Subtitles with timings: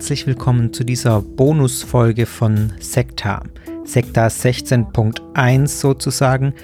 [0.00, 3.42] herzlich willkommen zu dieser Bonusfolge von Sekta.
[3.84, 6.54] Sekta 16.1 sozusagen,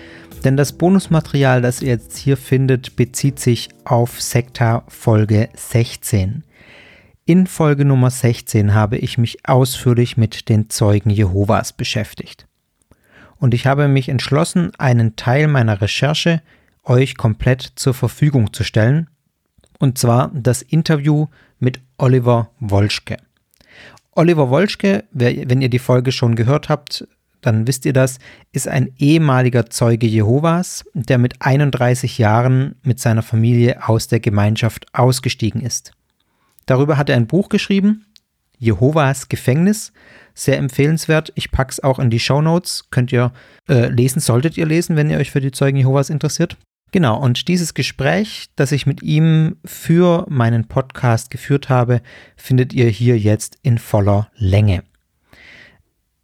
[0.43, 6.45] denn das Bonusmaterial, das ihr jetzt hier findet, bezieht sich auf Sekta Folge 16.
[7.27, 12.47] In Folge Nummer 16 habe ich mich ausführlich mit den Zeugen Jehovas beschäftigt.
[13.37, 16.41] Und ich habe mich entschlossen, einen Teil meiner Recherche
[16.85, 19.11] euch komplett zur Verfügung zu stellen,
[19.79, 21.27] und zwar das Interview
[21.59, 23.19] mit Oliver Wolschke.
[24.17, 27.07] Oliver Wolschke, wenn ihr die Folge schon gehört habt,
[27.43, 28.19] dann wisst ihr das,
[28.53, 34.87] ist ein ehemaliger Zeuge Jehovas, der mit 31 Jahren mit seiner Familie aus der Gemeinschaft
[34.93, 35.93] ausgestiegen ist.
[36.65, 38.07] Darüber hat er ein Buch geschrieben,
[38.59, 39.93] Jehovas Gefängnis,
[40.35, 41.33] sehr empfehlenswert.
[41.35, 42.91] Ich packe es auch in die Show Notes.
[42.91, 43.33] Könnt ihr
[43.69, 46.57] äh, lesen, solltet ihr lesen, wenn ihr euch für die Zeugen Jehovas interessiert.
[46.97, 52.01] Genau, und dieses Gespräch, das ich mit ihm für meinen Podcast geführt habe,
[52.37, 54.83] findet ihr hier jetzt in voller Länge.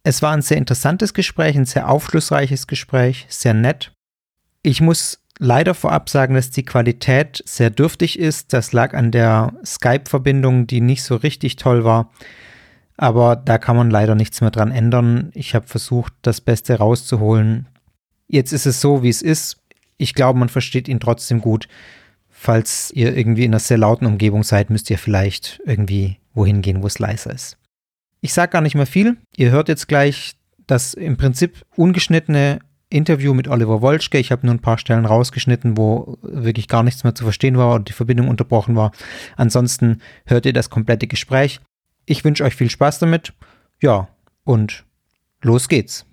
[0.01, 3.91] Es war ein sehr interessantes Gespräch, ein sehr aufschlussreiches Gespräch, sehr nett.
[4.63, 8.51] Ich muss leider vorab sagen, dass die Qualität sehr dürftig ist.
[8.51, 12.09] Das lag an der Skype-Verbindung, die nicht so richtig toll war.
[12.97, 15.29] Aber da kann man leider nichts mehr dran ändern.
[15.35, 17.67] Ich habe versucht, das Beste rauszuholen.
[18.27, 19.62] Jetzt ist es so, wie es ist
[19.97, 21.67] ich glaube, man versteht ihn trotzdem gut.
[22.29, 26.81] Falls ihr irgendwie in einer sehr lauten Umgebung seid, müsst ihr vielleicht irgendwie wohin gehen,
[26.81, 27.57] wo es leiser ist.
[28.21, 29.17] Ich sage gar nicht mehr viel.
[29.35, 30.35] Ihr hört jetzt gleich
[30.67, 34.19] das im Prinzip ungeschnittene Interview mit Oliver Wolschke.
[34.19, 37.73] Ich habe nur ein paar Stellen rausgeschnitten, wo wirklich gar nichts mehr zu verstehen war
[37.73, 38.91] und die Verbindung unterbrochen war.
[39.35, 41.59] Ansonsten hört ihr das komplette Gespräch.
[42.05, 43.33] Ich wünsche euch viel Spaß damit.
[43.81, 44.07] Ja,
[44.43, 44.85] und
[45.41, 46.05] los geht's.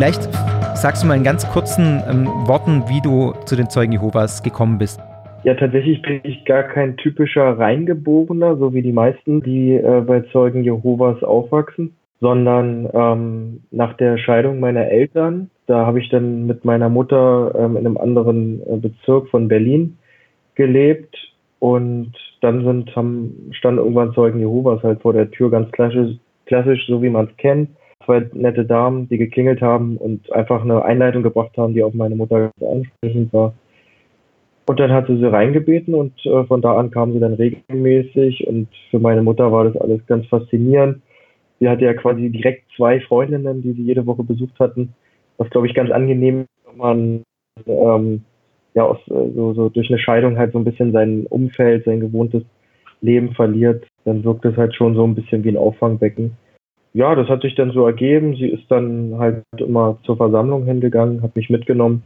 [0.00, 0.32] Vielleicht
[0.78, 4.78] sagst du mal in ganz kurzen ähm, Worten, wie du zu den Zeugen Jehovas gekommen
[4.78, 4.98] bist.
[5.44, 10.22] Ja, tatsächlich bin ich gar kein typischer Reingeborener, so wie die meisten, die äh, bei
[10.32, 16.64] Zeugen Jehovas aufwachsen, sondern ähm, nach der Scheidung meiner Eltern, da habe ich dann mit
[16.64, 19.98] meiner Mutter ähm, in einem anderen äh, Bezirk von Berlin
[20.54, 21.14] gelebt
[21.58, 26.16] und dann sind, haben, standen irgendwann Zeugen Jehovas halt vor der Tür, ganz klassisch,
[26.46, 27.68] klassisch so wie man es kennt
[28.04, 32.16] zwei nette Damen, die geklingelt haben und einfach eine Einleitung gebracht haben, die auf meine
[32.16, 33.54] Mutter ansprechend war.
[34.66, 38.46] Und dann hat sie sie reingebeten und äh, von da an kam sie dann regelmäßig
[38.46, 41.02] und für meine Mutter war das alles ganz faszinierend.
[41.58, 44.94] Sie hatte ja quasi direkt zwei Freundinnen, die sie jede Woche besucht hatten,
[45.38, 47.22] was glaube ich ganz angenehm, wenn man
[47.66, 48.24] ähm,
[48.74, 52.00] ja aus, äh, so, so durch eine Scheidung halt so ein bisschen sein Umfeld, sein
[52.00, 52.44] gewohntes
[53.00, 56.36] Leben verliert, dann wirkt es halt schon so ein bisschen wie ein Auffangbecken
[56.92, 58.34] ja, das hat sich dann so ergeben.
[58.36, 62.02] Sie ist dann halt immer zur Versammlung hingegangen, hat mich mitgenommen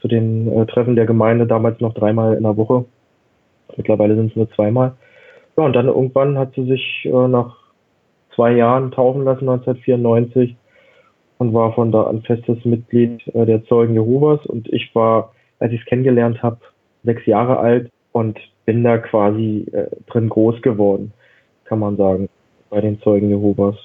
[0.00, 2.84] zu den äh, Treffen der Gemeinde, damals noch dreimal in der Woche.
[3.76, 4.94] Mittlerweile sind es nur zweimal.
[5.56, 7.56] Ja, und dann irgendwann hat sie sich äh, nach
[8.34, 10.56] zwei Jahren taufen lassen, 1994,
[11.38, 14.44] und war von da an festes Mitglied äh, der Zeugen Jehovas.
[14.46, 16.58] Und ich war, als ich es kennengelernt habe,
[17.04, 21.12] sechs Jahre alt und bin da quasi äh, drin groß geworden,
[21.64, 22.28] kann man sagen,
[22.70, 23.76] bei den Zeugen Jehovas.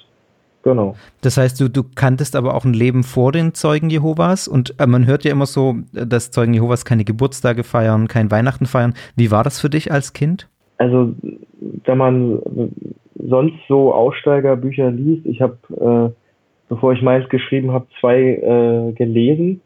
[0.68, 0.96] Genau.
[1.22, 4.86] Das heißt, du, du kanntest aber auch ein Leben vor den Zeugen Jehovas und äh,
[4.86, 8.92] man hört ja immer so, dass Zeugen Jehovas keine Geburtstage feiern, kein Weihnachten feiern.
[9.16, 10.46] Wie war das für dich als Kind?
[10.76, 11.14] Also,
[11.86, 12.38] wenn man
[13.14, 16.14] sonst so Aussteigerbücher liest, ich habe, äh,
[16.68, 19.62] bevor ich meins geschrieben habe, zwei äh, gelesen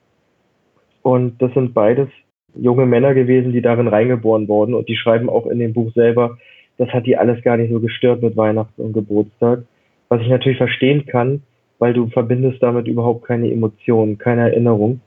[1.02, 2.08] und das sind beides
[2.54, 6.38] junge Männer gewesen, die darin reingeboren wurden und die schreiben auch in dem Buch selber,
[6.78, 9.64] das hat die alles gar nicht so gestört mit Weihnachten und Geburtstag
[10.12, 11.42] was ich natürlich verstehen kann,
[11.78, 15.00] weil du verbindest damit überhaupt keine Emotionen, keine Erinnerung.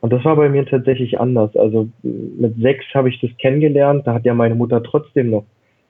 [0.00, 1.54] Und das war bei mir tatsächlich anders.
[1.54, 4.06] Also mit sechs habe ich das kennengelernt.
[4.06, 5.44] Da hat ja meine Mutter trotzdem noch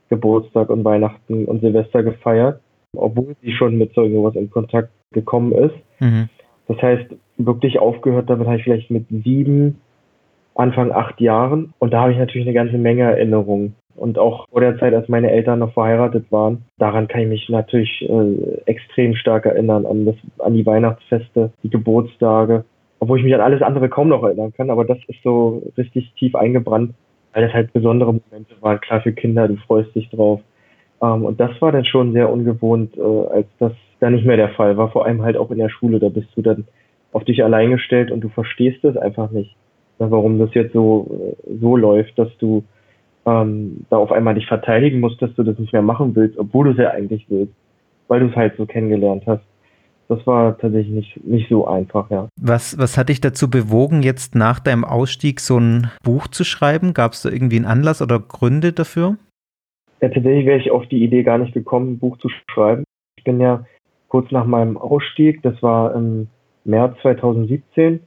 [0.08, 2.60] Geburtstag und Weihnachten und Silvester gefeiert,
[2.96, 5.76] obwohl sie schon mit so irgendwas in Kontakt gekommen ist.
[6.00, 6.28] Mhm.
[6.66, 9.80] Das heißt, wirklich aufgehört damit habe ich vielleicht mit sieben,
[10.56, 11.74] Anfang acht Jahren.
[11.78, 15.08] Und da habe ich natürlich eine ganze Menge Erinnerungen und auch vor der Zeit, als
[15.08, 16.64] meine Eltern noch verheiratet waren.
[16.78, 21.70] Daran kann ich mich natürlich äh, extrem stark erinnern, an, das, an die Weihnachtsfeste, die
[21.70, 22.64] Geburtstage,
[23.00, 26.12] obwohl ich mich an alles andere kaum noch erinnern kann, aber das ist so richtig
[26.18, 26.94] tief eingebrannt,
[27.32, 30.40] weil das halt besondere Momente waren, klar für Kinder, du freust dich drauf.
[31.02, 34.50] Ähm, und das war dann schon sehr ungewohnt, äh, als das da nicht mehr der
[34.50, 36.66] Fall war, vor allem halt auch in der Schule, da bist du dann
[37.12, 39.56] auf dich allein gestellt und du verstehst es einfach nicht,
[39.98, 42.62] warum das jetzt so, so läuft, dass du
[43.28, 46.66] ähm, da auf einmal dich verteidigen musst, dass du das nicht mehr machen willst, obwohl
[46.66, 47.52] du es ja eigentlich willst,
[48.08, 49.42] weil du es halt so kennengelernt hast.
[50.08, 52.28] das war tatsächlich nicht, nicht so einfach, ja.
[52.40, 56.94] Was, was hat dich dazu bewogen, jetzt nach deinem Ausstieg so ein Buch zu schreiben?
[56.94, 59.18] Gab es da irgendwie einen Anlass oder Gründe dafür?
[60.00, 62.84] Ja, tatsächlich wäre ich auf die Idee gar nicht gekommen, ein Buch zu schreiben.
[63.18, 63.64] Ich bin ja
[64.08, 66.28] kurz nach meinem Ausstieg, das war im
[66.64, 68.00] März 2017,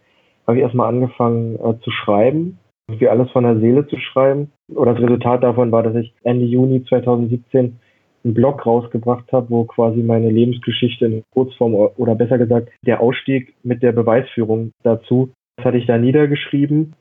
[0.48, 2.58] habe ich erstmal angefangen äh, zu schreiben,
[2.88, 4.52] wie alles von der Seele zu schreiben.
[4.76, 7.80] Oder das Resultat davon war, dass ich Ende Juni 2017
[8.24, 13.56] einen Blog rausgebracht habe, wo quasi meine Lebensgeschichte in Kurzform oder besser gesagt der Ausstieg
[13.64, 16.94] mit der Beweisführung dazu, das hatte ich da niedergeschrieben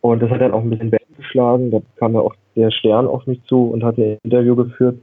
[0.00, 1.70] und das hat dann auch ein bisschen Wellen geschlagen.
[1.70, 4.98] Da kam ja auch der Stern auf mich zu und hat ein Interview geführt.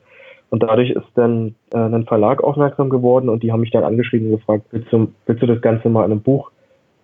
[0.50, 4.28] Und dadurch ist dann äh, ein Verlag aufmerksam geworden und die haben mich dann angeschrieben
[4.28, 6.52] und gefragt, willst du, willst du das Ganze mal in einem Buch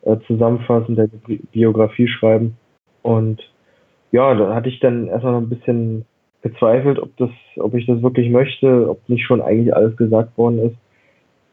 [0.03, 2.57] äh, zusammenfassen, der Bi Biografie schreiben?
[3.01, 3.41] Und
[4.11, 6.05] ja, da hatte ich dann erstmal noch ein bisschen
[6.41, 10.59] gezweifelt, ob das, ob ich das wirklich möchte, ob nicht schon eigentlich alles gesagt worden
[10.59, 10.75] ist.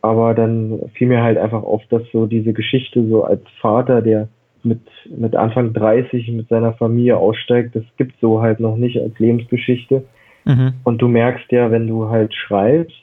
[0.03, 4.29] Aber dann fiel mir halt einfach auf, dass so diese Geschichte so als Vater, der
[4.63, 9.19] mit, mit Anfang 30 mit seiner Familie aussteigt, das gibt so halt noch nicht als
[9.19, 10.05] Lebensgeschichte.
[10.45, 10.75] Mhm.
[10.85, 12.97] Und du merkst ja, wenn du halt schreibst,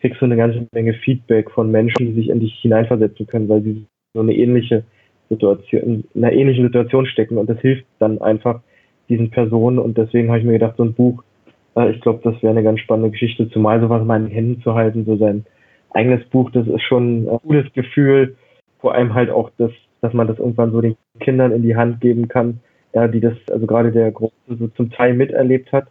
[0.00, 3.62] kriegst du eine ganze Menge Feedback von Menschen, die sich in dich hineinversetzen können, weil
[3.62, 4.84] sie so eine ähnliche
[5.28, 7.38] Situation, in einer ähnlichen Situation stecken.
[7.38, 8.60] Und das hilft dann einfach,
[9.10, 9.78] diesen Personen.
[9.78, 11.22] Und deswegen habe ich mir gedacht, so ein Buch,
[11.76, 14.74] äh, ich glaube, das wäre eine ganz spannende Geschichte, zumal sowas in meinen Händen zu
[14.74, 15.44] halten, so sein
[15.90, 18.36] eigenes Buch, das ist schon ein gutes Gefühl,
[18.78, 22.00] vor allem halt auch das, dass man das irgendwann so den Kindern in die Hand
[22.00, 22.60] geben kann,
[22.94, 25.88] ja, die das, also gerade der Große so zum Teil miterlebt hat,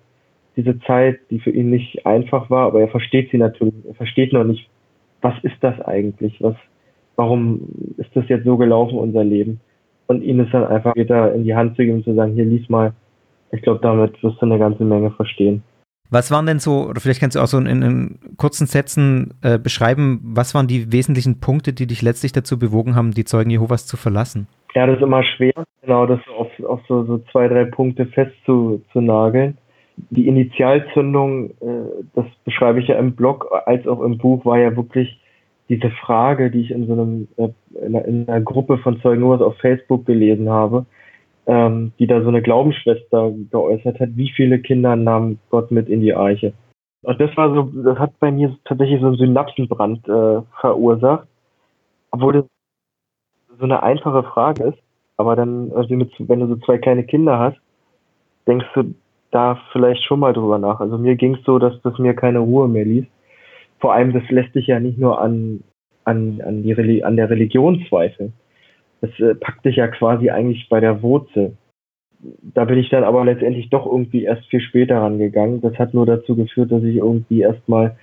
[0.55, 4.33] diese Zeit, die für ihn nicht einfach war, aber er versteht sie natürlich, er versteht
[4.33, 4.69] noch nicht,
[5.21, 6.55] was ist das eigentlich, was,
[7.15, 9.59] warum ist das jetzt so gelaufen, unser Leben?
[10.07, 12.45] Und ihn es dann einfach wieder in die Hand zu geben und zu sagen, hier
[12.45, 12.93] lies mal,
[13.51, 15.63] ich glaube, damit wirst du eine ganze Menge verstehen.
[16.11, 19.59] Was waren denn so, oder vielleicht kannst du auch so in, in kurzen Sätzen äh,
[19.59, 23.85] beschreiben, was waren die wesentlichen Punkte, die dich letztlich dazu bewogen haben, die Zeugen Jehovas
[23.85, 24.47] zu verlassen?
[24.73, 29.57] Ja, das ist immer schwer, genau das auf, auf so, so zwei, drei Punkte festzunageln.
[30.09, 34.75] Die Initialzündung, äh, das beschreibe ich ja im Blog als auch im Buch, war ja
[34.75, 35.19] wirklich
[35.69, 37.49] diese Frage, die ich in so einem, äh,
[37.85, 40.87] in, einer, in einer Gruppe von Zeugen Jehovas auf Facebook gelesen habe
[41.49, 46.01] ähm, die da so eine Glaubensschwester geäußert hat, wie viele Kinder nahm Gott mit in
[46.01, 46.53] die Arche.
[47.01, 51.27] Und das war so, das hat bei mir tatsächlich so einen Synapsenbrand äh, verursacht,
[52.11, 52.45] obwohl das
[53.57, 54.77] so eine einfache Frage ist.
[55.17, 57.57] Aber dann, also mit, wenn du so zwei kleine Kinder hast,
[58.47, 58.93] denkst du
[59.31, 60.79] da vielleicht schon mal drüber nach.
[60.79, 63.05] Also mir ging es so, dass das mir keine Ruhe mehr ließ.
[63.79, 65.63] Vor allem, das lässt sich ja nicht nur an,
[66.03, 68.33] an, an, die, an der Religion zweifeln
[69.01, 71.57] das äh, packt dich ja quasi eigentlich bei der Wurzel.
[72.53, 75.61] Da bin ich dann aber letztendlich doch irgendwie erst viel später rangegangen.
[75.61, 77.97] Das hat nur dazu geführt, dass ich irgendwie erstmal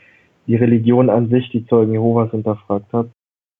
[0.46, 3.10] die Religion an sich, die Zeugen Jehovas, hinterfragt habe.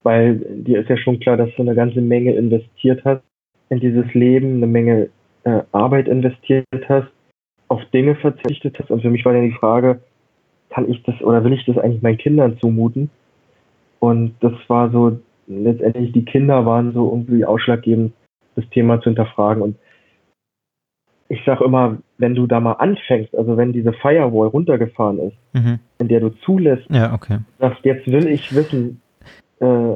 [0.03, 3.23] Weil dir ist ja schon klar, dass du eine ganze Menge investiert hast
[3.69, 5.11] in dieses Leben, eine Menge
[5.44, 7.09] äh, Arbeit investiert hast,
[7.69, 8.91] auf Dinge verzichtet hast.
[8.91, 10.00] Und für mich war dann die Frage,
[10.71, 13.11] kann ich das oder will ich das eigentlich meinen Kindern zumuten?
[13.99, 18.12] Und das war so letztendlich die Kinder waren so irgendwie ausschlaggebend,
[18.55, 19.62] das Thema zu hinterfragen.
[19.62, 19.76] Und
[21.29, 25.79] ich sage immer, wenn du da mal anfängst, also wenn diese Firewall runtergefahren ist, mhm.
[25.99, 27.38] in der du zulässt, ja, okay.
[27.59, 29.00] sagst, jetzt will ich wissen,
[29.61, 29.95] äh,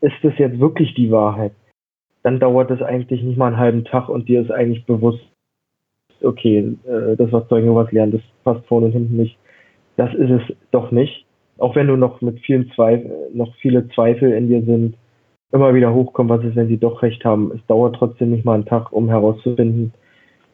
[0.00, 1.52] ist das jetzt wirklich die Wahrheit?
[2.22, 5.24] Dann dauert es eigentlich nicht mal einen halben Tag und dir ist eigentlich bewusst,
[6.22, 9.36] okay, äh, das, was Zeugen was lernen, das passt vorne und hinten nicht.
[9.96, 11.23] Das ist es doch nicht
[11.58, 14.96] auch wenn du noch mit vielen Zweifel, noch viele Zweifel in dir sind,
[15.52, 17.52] immer wieder hochkommen, was ist, wenn sie doch recht haben.
[17.54, 19.92] Es dauert trotzdem nicht mal einen Tag, um herauszufinden,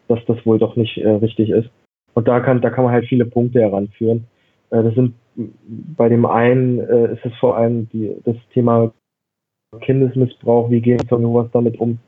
[0.09, 1.71] dass das wohl doch nicht äh, richtig ist.
[2.14, 4.26] Und da kann, da kann man halt viele Punkte heranführen.
[4.71, 5.14] Äh, das sind
[5.97, 8.92] bei dem einen äh, ist es vor allem die, das Thema
[9.80, 11.99] Kindesmissbrauch, wie geht sowas damit um.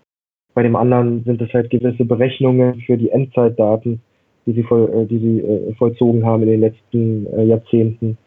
[0.55, 4.03] Bei dem anderen sind es halt gewisse Berechnungen für die Endzeitdaten,
[4.45, 8.19] die sie, voll, äh, die sie äh, vollzogen haben in den letzten äh, Jahrzehnten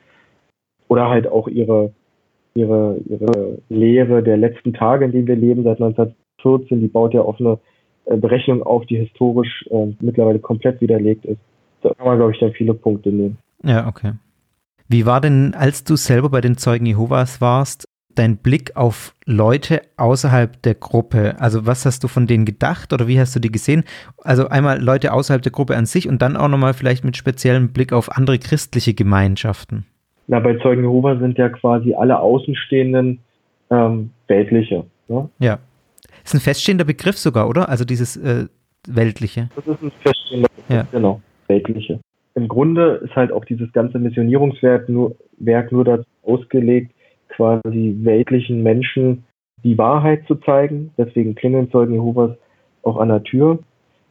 [0.88, 1.92] oder halt auch ihre,
[2.54, 7.22] ihre, ihre Lehre der letzten Tage, in denen wir leben, seit 1914, die baut ja
[7.22, 7.60] auf eine
[8.06, 11.40] äh, Berechnung auf, die historisch äh, mittlerweile komplett widerlegt ist.
[11.82, 13.38] Da kann man, glaube ich, dann viele Punkte nehmen.
[13.64, 14.14] Ja, okay.
[14.88, 19.82] Wie war denn, als du selber bei den Zeugen Jehovas warst, dein Blick auf Leute
[19.98, 21.36] außerhalb der Gruppe?
[21.40, 23.84] Also was hast du von denen gedacht oder wie hast du die gesehen?
[24.18, 27.74] Also einmal Leute außerhalb der Gruppe an sich und dann auch nochmal vielleicht mit speziellem
[27.74, 29.86] Blick auf andere christliche Gemeinschaften.
[30.28, 33.20] Na, bei Zeugen Jehova sind ja quasi alle Außenstehenden
[33.70, 34.86] ähm, weltliche.
[35.08, 35.30] Ne?
[35.40, 35.60] Ja.
[36.24, 37.70] Ist ein feststehender Begriff sogar, oder?
[37.70, 38.48] Also dieses äh,
[38.88, 39.50] weltliche.
[39.56, 40.88] Das ist ein feststehender Begriff, ja.
[40.92, 41.22] genau.
[41.48, 42.00] Weltliche.
[42.34, 46.92] Im Grunde ist halt auch dieses ganze Missionierungswerk nur, Werk nur dazu ausgelegt,
[47.30, 49.24] quasi weltlichen Menschen
[49.64, 50.92] die Wahrheit zu zeigen.
[50.98, 52.32] Deswegen klingeln Zeugen Jehovas
[52.84, 53.60] auch an der Tür,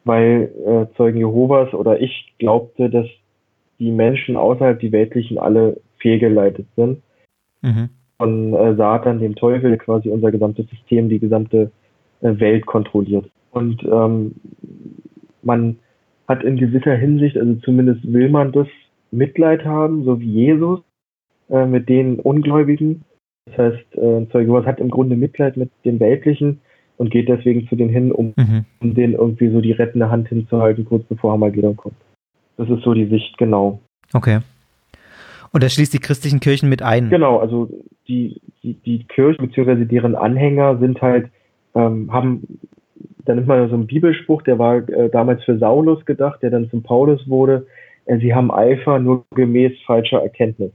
[0.04, 3.06] weil äh, Zeugen Jehovas oder ich glaubte, dass
[3.78, 7.02] die Menschen außerhalb die weltlichen alle fehlgeleitet sind.
[7.62, 7.88] Mhm.
[8.18, 11.72] Von äh, Satan, dem Teufel, quasi unser gesamtes System, die gesamte
[12.20, 13.30] äh, Welt kontrolliert.
[13.50, 14.34] Und ähm,
[15.42, 15.78] man
[16.28, 18.68] hat in gewisser Hinsicht, also zumindest will man das
[19.10, 20.80] Mitleid haben, so wie Jesus
[21.48, 23.02] äh, mit den Ungläubigen.
[23.46, 26.60] Das heißt, äh, Zeuge Jehovas hat im Grunde Mitleid mit den Weltlichen
[26.98, 28.64] und geht deswegen zu denen hin, um, mhm.
[28.80, 31.96] um denen irgendwie so die rettende Hand hinzuhalten, kurz bevor Hamagedon kommt.
[32.56, 33.80] Das ist so die Sicht, genau.
[34.12, 34.40] Okay.
[35.54, 37.10] Und das schließt die christlichen Kirchen mit ein?
[37.10, 37.68] Genau, also
[38.08, 39.84] die, die, die Kirche bzw.
[39.84, 41.30] deren Anhänger sind halt,
[41.76, 42.58] ähm, haben,
[43.24, 46.68] da nimmt man so einen Bibelspruch, der war äh, damals für Saulus gedacht, der dann
[46.70, 47.68] zum Paulus wurde.
[48.06, 50.72] Äh, sie haben Eifer nur gemäß falscher Erkenntnis.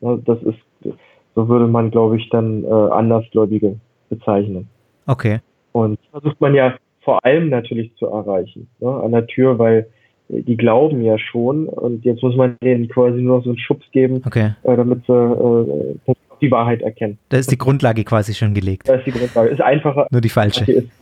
[0.00, 0.94] Ja, das ist,
[1.34, 3.74] so würde man, glaube ich, dann äh, Andersgläubige
[4.08, 4.68] bezeichnen.
[5.08, 5.40] Okay.
[5.72, 9.88] Und versucht man ja vor allem natürlich zu erreichen, ne, an der Tür, weil
[10.32, 14.22] die glauben ja schon und jetzt muss man denen quasi nur so einen Schubs geben,
[14.24, 14.54] okay.
[14.62, 17.18] äh, damit sie äh, die Wahrheit erkennen.
[17.28, 18.88] Da ist die Grundlage quasi schon gelegt.
[18.88, 19.50] Da ist die Grundlage.
[19.50, 20.08] Ist einfacher.
[20.10, 20.84] Nur die falsche.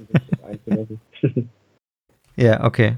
[2.36, 2.94] Ja, okay.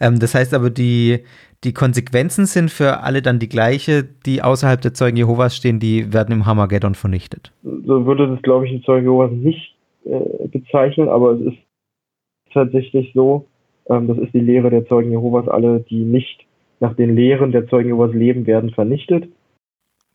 [0.00, 1.20] Ähm, das heißt aber, die,
[1.62, 6.12] die Konsequenzen sind für alle dann die gleiche, die außerhalb der Zeugen Jehovas stehen, die
[6.12, 7.52] werden im Hamageddon vernichtet.
[7.62, 11.58] So würde das, glaube ich, ein Zeugen Jehovas nicht äh, bezeichnen, aber es ist
[12.52, 13.46] tatsächlich so,
[13.88, 15.48] das ist die Lehre der Zeugen Jehovas.
[15.48, 16.44] Alle, die nicht
[16.80, 19.28] nach den Lehren der Zeugen Jehovas leben, werden vernichtet.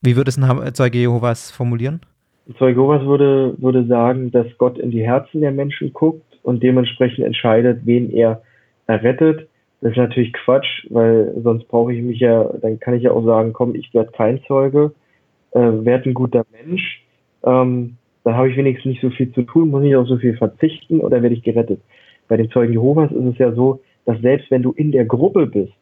[0.02, 2.00] Wie würde es ein Zeuge Jehovas formulieren?
[2.48, 6.62] Ein Zeuge Jehovas würde, würde sagen, dass Gott in die Herzen der Menschen guckt und
[6.62, 8.42] dementsprechend entscheidet, wen er
[8.86, 9.48] errettet.
[9.80, 13.24] Das ist natürlich Quatsch, weil sonst brauche ich mich ja, dann kann ich ja auch
[13.24, 14.92] sagen, komm, ich werde kein Zeuge,
[15.52, 17.04] äh, werde ein guter Mensch,
[17.44, 20.36] ähm, dann habe ich wenigstens nicht so viel zu tun, muss ich auf so viel
[20.36, 21.80] verzichten oder werde ich gerettet.
[22.32, 25.46] Bei den Zeugen Jehovas ist es ja so, dass selbst wenn du in der Gruppe
[25.46, 25.74] bist,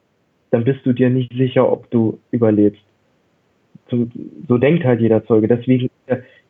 [0.51, 2.83] dann bist du dir nicht sicher, ob du überlebst.
[3.89, 4.09] So,
[4.49, 5.47] so denkt halt jeder Zeuge.
[5.47, 5.91] Deswegen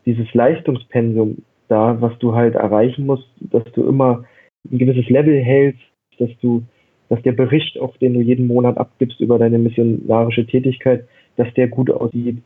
[0.07, 4.25] dieses Leistungspensum da, was du halt erreichen musst, dass du immer
[4.73, 5.83] ein gewisses Level hältst,
[6.19, 6.63] dass du,
[7.11, 11.05] dass der Bericht, auch den du jeden Monat abgibst über deine missionarische Tätigkeit,
[11.37, 12.39] dass der gut aussieht.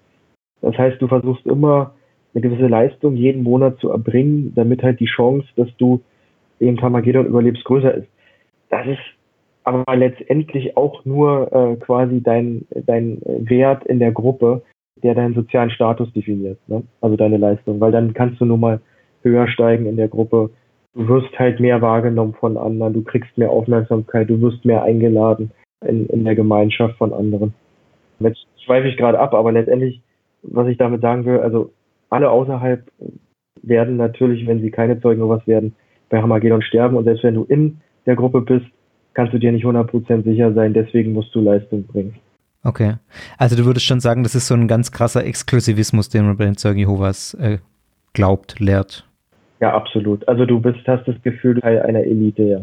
[0.61, 1.95] Das heißt, du versuchst immer
[2.35, 6.03] eine gewisse Leistung jeden Monat zu erbringen, damit halt die Chance, dass du
[6.65, 8.09] eben Carmageddon überlebst, größer ist.
[8.71, 8.99] Das ist
[9.65, 14.63] aber letztendlich auch nur äh, quasi dein, dein Wert in der Gruppe,
[15.03, 16.83] der deinen sozialen Status definiert, ne?
[17.01, 18.81] also deine Leistung, weil dann kannst du nur mal
[19.23, 20.51] höher steigen in der Gruppe.
[20.95, 25.51] Du wirst halt mehr wahrgenommen von anderen, du kriegst mehr Aufmerksamkeit, du wirst mehr eingeladen
[25.85, 27.55] in, in der Gemeinschaft von anderen.
[28.21, 30.01] Jetzt schweife ich gerade ab, aber letztendlich,
[30.43, 31.73] was ich damit sagen will, also
[32.11, 32.85] alle außerhalb
[33.63, 35.75] werden natürlich, wenn sie keine Zeugen was werden,
[36.15, 38.67] bei Hamagedon sterben und selbst wenn du in der Gruppe bist,
[39.15, 42.15] kannst du dir nicht 100% sicher sein, deswegen musst du Leistung bringen.
[42.63, 42.95] Okay.
[43.37, 46.45] Also du würdest schon sagen, das ist so ein ganz krasser Exklusivismus, den man bei
[46.45, 47.59] den Zeugen Jehovas äh,
[48.13, 49.05] glaubt, lehrt.
[49.59, 50.27] Ja, absolut.
[50.29, 52.59] Also du bist, hast das Gefühl Teil einer Elite, ja.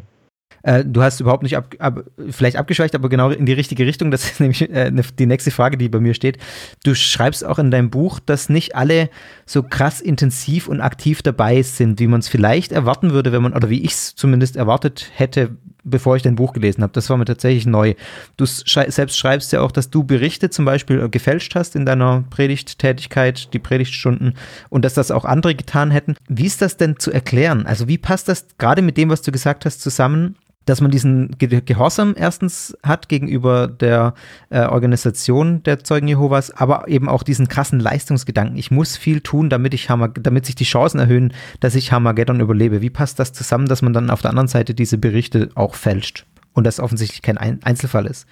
[0.64, 4.12] Äh, du hast überhaupt nicht ab, ab, vielleicht abgeschweicht, aber genau in die richtige Richtung.
[4.12, 6.38] Das ist nämlich äh, ne, die nächste Frage, die bei mir steht.
[6.84, 9.10] Du schreibst auch in deinem Buch, dass nicht alle
[9.46, 13.54] so krass intensiv und aktiv dabei sind, wie man es vielleicht erwarten würde, wenn man,
[13.54, 16.94] oder wie ich es zumindest erwartet hätte, bevor ich dein Buch gelesen habe.
[16.94, 17.96] Das war mir tatsächlich neu.
[18.38, 22.24] Du selbst schreibst ja auch, dass du Berichte zum Beispiel äh, gefälscht hast in deiner
[22.30, 24.36] Predigttätigkeit, die Predigtstunden,
[24.70, 26.16] und dass das auch andere getan hätten.
[26.28, 27.66] Wie ist das denn zu erklären?
[27.66, 30.36] Also wie passt das gerade mit dem, was du gesagt hast, zusammen?
[30.66, 34.14] Dass man diesen Gehorsam erstens hat gegenüber der
[34.50, 38.58] äh, Organisation der Zeugen Jehovas, aber eben auch diesen krassen Leistungsgedanken.
[38.58, 42.40] Ich muss viel tun, damit ich Hammer, damit sich die Chancen erhöhen, dass ich Hammergeddon
[42.40, 42.82] überlebe.
[42.82, 46.26] Wie passt das zusammen, dass man dann auf der anderen Seite diese Berichte auch fälscht
[46.54, 48.28] und das offensichtlich kein Einzelfall ist?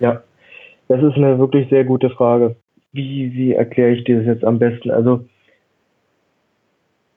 [0.00, 0.22] Ja,
[0.88, 2.56] das ist eine wirklich sehr gute Frage.
[2.92, 4.90] Wie, wie erkläre ich dir das jetzt am besten?
[4.90, 5.24] Also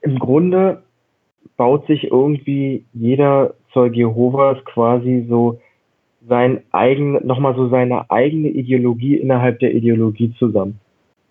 [0.02, 0.84] im Grunde
[1.56, 5.60] baut sich irgendwie jeder Zeuge Jehovas quasi so
[6.28, 10.80] sein eigen, nochmal so seine eigene Ideologie innerhalb der Ideologie zusammen.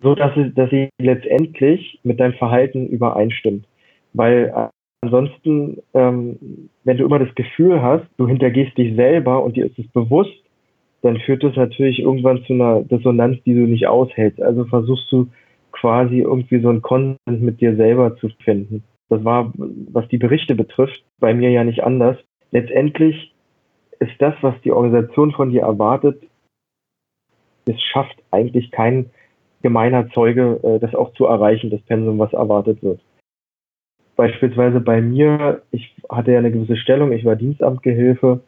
[0.00, 3.66] So dass sie, dass sie letztendlich mit deinem Verhalten übereinstimmt.
[4.12, 4.68] Weil äh,
[5.00, 9.78] ansonsten, ähm, wenn du immer das Gefühl hast, du hintergehst dich selber und dir ist
[9.78, 10.38] es bewusst,
[11.02, 14.40] dann führt das natürlich irgendwann zu einer Dissonanz, die du nicht aushältst.
[14.40, 15.26] Also versuchst du
[15.72, 18.84] quasi irgendwie so einen Konsens mit dir selber zu finden.
[19.08, 22.16] Das war, was die Berichte betrifft, bei mir ja nicht anders.
[22.50, 23.34] Letztendlich
[23.98, 26.22] ist das, was die Organisation von dir erwartet,
[27.66, 29.10] es schafft eigentlich kein
[29.62, 33.00] gemeiner Zeuge, äh, das auch zu erreichen, das Pensum, was erwartet wird.
[34.14, 38.40] Beispielsweise bei mir, ich hatte ja eine gewisse Stellung, ich war Dienstamtgehilfe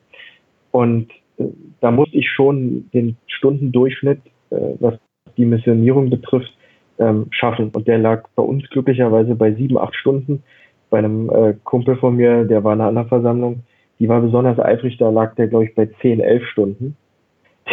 [0.70, 1.44] und äh,
[1.80, 4.94] da musste ich schon den Stundendurchschnitt, äh, was
[5.36, 6.56] die Missionierung betrifft,
[6.98, 7.70] ähm, schaffen.
[7.70, 10.42] Und der lag bei uns glücklicherweise bei sieben, acht Stunden.
[10.90, 11.30] Bei einem
[11.64, 13.60] Kumpel von mir, der war in einer anderen Versammlung,
[13.98, 16.96] die war besonders eifrig, da lag der, glaube ich, bei zehn, elf Stunden.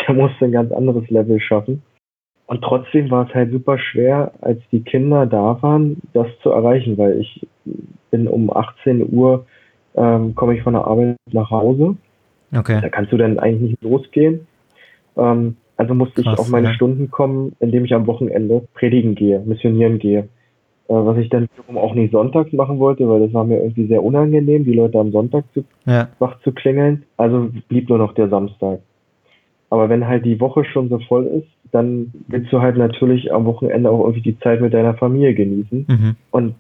[0.08, 1.82] Der musste ein ganz anderes Level schaffen.
[2.48, 6.98] Und trotzdem war es halt super schwer, als die Kinder da waren, das zu erreichen,
[6.98, 7.48] weil ich
[8.12, 9.46] bin um 18 Uhr,
[9.96, 11.96] ähm, komme ich von der Arbeit nach Hause.
[12.56, 12.80] Okay.
[12.82, 14.48] Da kannst du dann eigentlich nicht losgehen.
[15.18, 16.74] Ähm, also musste Krass, ich auf meine ja.
[16.74, 20.30] Stunden kommen, indem ich am Wochenende predigen gehe, missionieren gehe.
[20.88, 24.04] Äh, was ich dann auch nicht sonntags machen wollte, weil das war mir irgendwie sehr
[24.04, 26.10] unangenehm, die Leute am Sonntag zu, ja.
[26.20, 27.04] wach zu klingeln.
[27.18, 28.80] Also blieb nur noch der Samstag.
[29.72, 33.46] Aber wenn halt die Woche schon so voll ist, dann willst du halt natürlich am
[33.46, 35.86] Wochenende auch irgendwie die Zeit mit deiner Familie genießen.
[35.90, 36.16] Mhm.
[36.30, 36.56] Und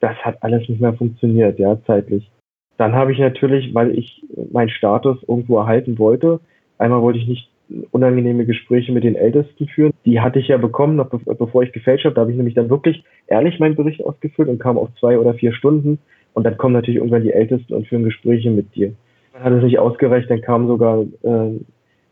[0.00, 2.30] das hat alles nicht mehr funktioniert, ja, zeitlich.
[2.78, 6.40] Dann habe ich natürlich, weil ich meinen Status irgendwo erhalten wollte,
[6.78, 7.50] einmal wollte ich nicht
[7.90, 9.92] unangenehme Gespräche mit den Ältesten führen.
[10.04, 12.14] Die hatte ich ja bekommen, noch bevor ich gefälscht habe.
[12.14, 15.34] Da habe ich nämlich dann wirklich ehrlich meinen Bericht ausgefüllt und kam auf zwei oder
[15.34, 15.98] vier Stunden.
[16.34, 18.92] Und dann kommen natürlich irgendwann die Ältesten und führen Gespräche mit dir.
[19.32, 21.50] Dann hat es nicht ausgereicht, dann kam sogar äh,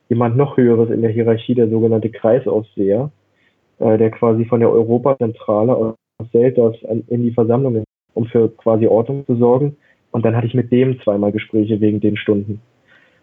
[0.08, 3.10] jemand noch höheres in der Hierarchie, der sogenannte Kreisaufseher,
[3.78, 5.94] äh, der quasi von der Europazentrale aus
[6.32, 6.76] Selters
[7.08, 7.84] in die Versammlung
[8.14, 9.76] um für quasi Ordnung zu sorgen.
[10.10, 12.60] Und dann hatte ich mit dem zweimal Gespräche wegen den Stunden.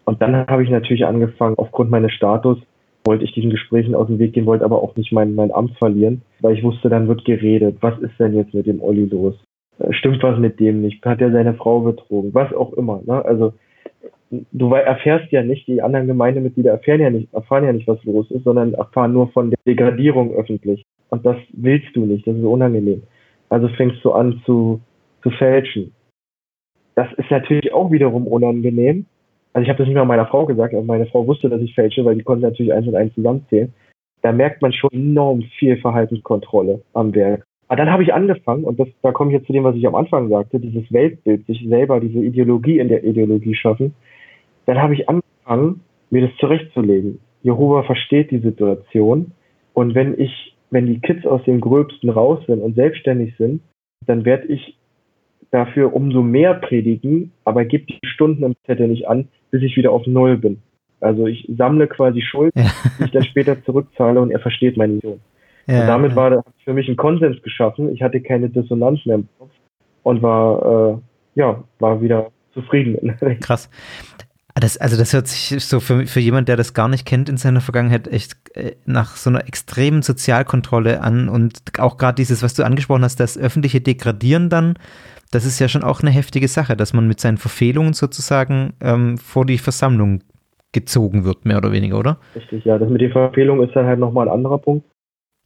[0.04, 2.58] Und dann habe ich natürlich angefangen, aufgrund meines Status
[3.04, 5.76] wollte ich diesen Gesprächen aus dem Weg gehen, wollte aber auch nicht mein, mein Amt
[5.78, 7.78] verlieren, weil ich wusste, dann wird geredet.
[7.80, 9.34] Was ist denn jetzt mit dem Olli los?
[9.78, 11.04] Äh, stimmt was mit dem nicht?
[11.04, 12.34] Hat er seine Frau betrogen?
[12.34, 13.00] Was auch immer.
[13.04, 13.24] Ne?
[13.24, 13.52] Also
[14.52, 18.30] du erfährst ja nicht, die anderen Gemeindemitglieder erfahren ja nicht, erfahren ja nicht, was los
[18.30, 20.84] ist, sondern erfahren nur von der Degradierung öffentlich.
[21.10, 23.02] Und das willst du nicht, das ist unangenehm.
[23.50, 24.80] Also fängst du an zu,
[25.22, 25.92] zu fälschen.
[26.94, 29.06] Das ist natürlich auch wiederum unangenehm.
[29.52, 31.74] Also ich habe das nicht mal meiner Frau gesagt, aber meine Frau wusste, dass ich
[31.74, 33.72] fälsche, weil die konnte natürlich eins und eins zusammenzählen.
[34.22, 37.44] Da merkt man schon enorm viel Verhaltenskontrolle am Werk.
[37.68, 39.86] Aber dann habe ich angefangen, und das, da komme ich jetzt zu dem, was ich
[39.86, 43.94] am Anfang sagte, dieses Weltbild, sich selber diese Ideologie in der Ideologie schaffen.
[44.66, 47.18] Dann habe ich angefangen, mir das zurechtzulegen.
[47.42, 49.32] Jehova versteht die Situation.
[49.72, 53.62] Und wenn ich, wenn die Kids aus dem Gröbsten raus sind und selbstständig sind,
[54.06, 54.76] dann werde ich
[55.52, 59.92] dafür umso mehr predigen, aber gebe die Stunden im Zettel nicht an, bis ich wieder
[59.92, 60.60] auf Null bin.
[61.00, 62.70] Also ich sammle quasi Schuld, ja.
[62.98, 65.20] die ich dann später zurückzahle und er versteht meine Vision.
[65.66, 67.92] Ja, und damit war für mich ein Konsens geschaffen.
[67.92, 69.50] Ich hatte keine Dissonanz mehr im Kopf
[70.02, 73.16] und war, äh, ja, war wieder zufrieden.
[73.40, 73.68] Krass.
[74.54, 77.36] Das, also das hört sich so für, für jemand, der das gar nicht kennt in
[77.36, 82.54] seiner Vergangenheit, echt äh, nach so einer extremen Sozialkontrolle an und auch gerade dieses, was
[82.54, 84.74] du angesprochen hast, das öffentliche Degradieren dann
[85.32, 89.16] das ist ja schon auch eine heftige Sache, dass man mit seinen Verfehlungen sozusagen ähm,
[89.16, 90.20] vor die Versammlung
[90.72, 92.18] gezogen wird, mehr oder weniger, oder?
[92.36, 92.78] Richtig, ja.
[92.78, 94.86] Das mit den Verfehlungen ist dann halt nochmal ein anderer Punkt.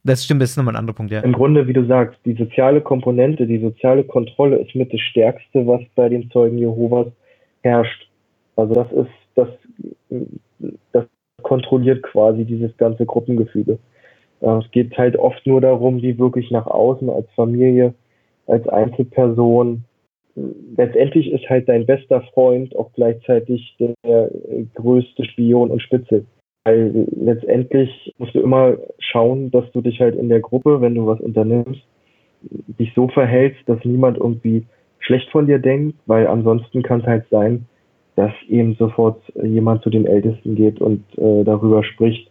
[0.03, 1.21] Das stimmt, das ist nochmal ein anderer Punkt, ja.
[1.21, 5.65] Im Grunde, wie du sagst, die soziale Komponente, die soziale Kontrolle ist mit das Stärkste,
[5.65, 7.07] was bei den Zeugen Jehovas
[7.63, 8.09] herrscht.
[8.57, 9.47] Also das ist, das,
[10.91, 11.05] das
[11.43, 13.79] kontrolliert quasi dieses ganze Gruppengefüge.
[14.41, 17.93] Es geht halt oft nur darum, wie wirklich nach außen als Familie
[18.47, 19.83] als Einzelperson.
[20.77, 24.29] Letztendlich ist halt dein bester Freund auch gleichzeitig der
[24.75, 26.25] größte Spion und Spitze.
[26.63, 31.07] Weil letztendlich musst du immer schauen, dass du dich halt in der Gruppe, wenn du
[31.07, 31.81] was unternimmst,
[32.41, 34.65] dich so verhältst, dass niemand irgendwie
[34.99, 37.65] schlecht von dir denkt, weil ansonsten kann es halt sein,
[38.15, 42.29] dass eben sofort jemand zu den Ältesten geht und äh, darüber spricht.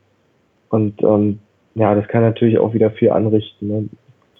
[0.69, 1.39] Und ähm,
[1.75, 3.69] ja, das kann natürlich auch wieder viel anrichten.
[3.69, 3.89] Ne?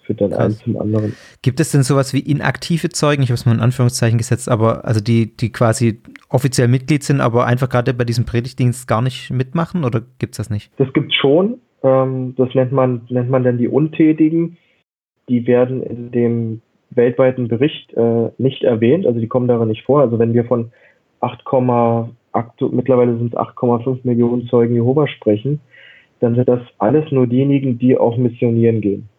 [0.07, 1.13] Führt dann eins zum anderen.
[1.41, 3.21] Gibt es denn sowas wie inaktive Zeugen?
[3.21, 7.21] Ich habe es mal in Anführungszeichen gesetzt, aber also die, die quasi offiziell Mitglied sind,
[7.21, 10.71] aber einfach gerade bei diesem Predigtdienst gar nicht mitmachen oder gibt es das nicht?
[10.77, 11.59] Das gibt es schon.
[11.83, 14.57] Ähm, das nennt man, nennt man dann die Untätigen.
[15.29, 20.01] Die werden in dem weltweiten Bericht äh, nicht erwähnt, also die kommen darin nicht vor.
[20.01, 20.71] Also wenn wir von
[21.19, 21.43] 8,
[22.71, 25.59] mittlerweile sind es 8,5 Millionen Zeugen Jehova sprechen,
[26.19, 29.09] dann sind das alles nur diejenigen, die auch missionieren gehen.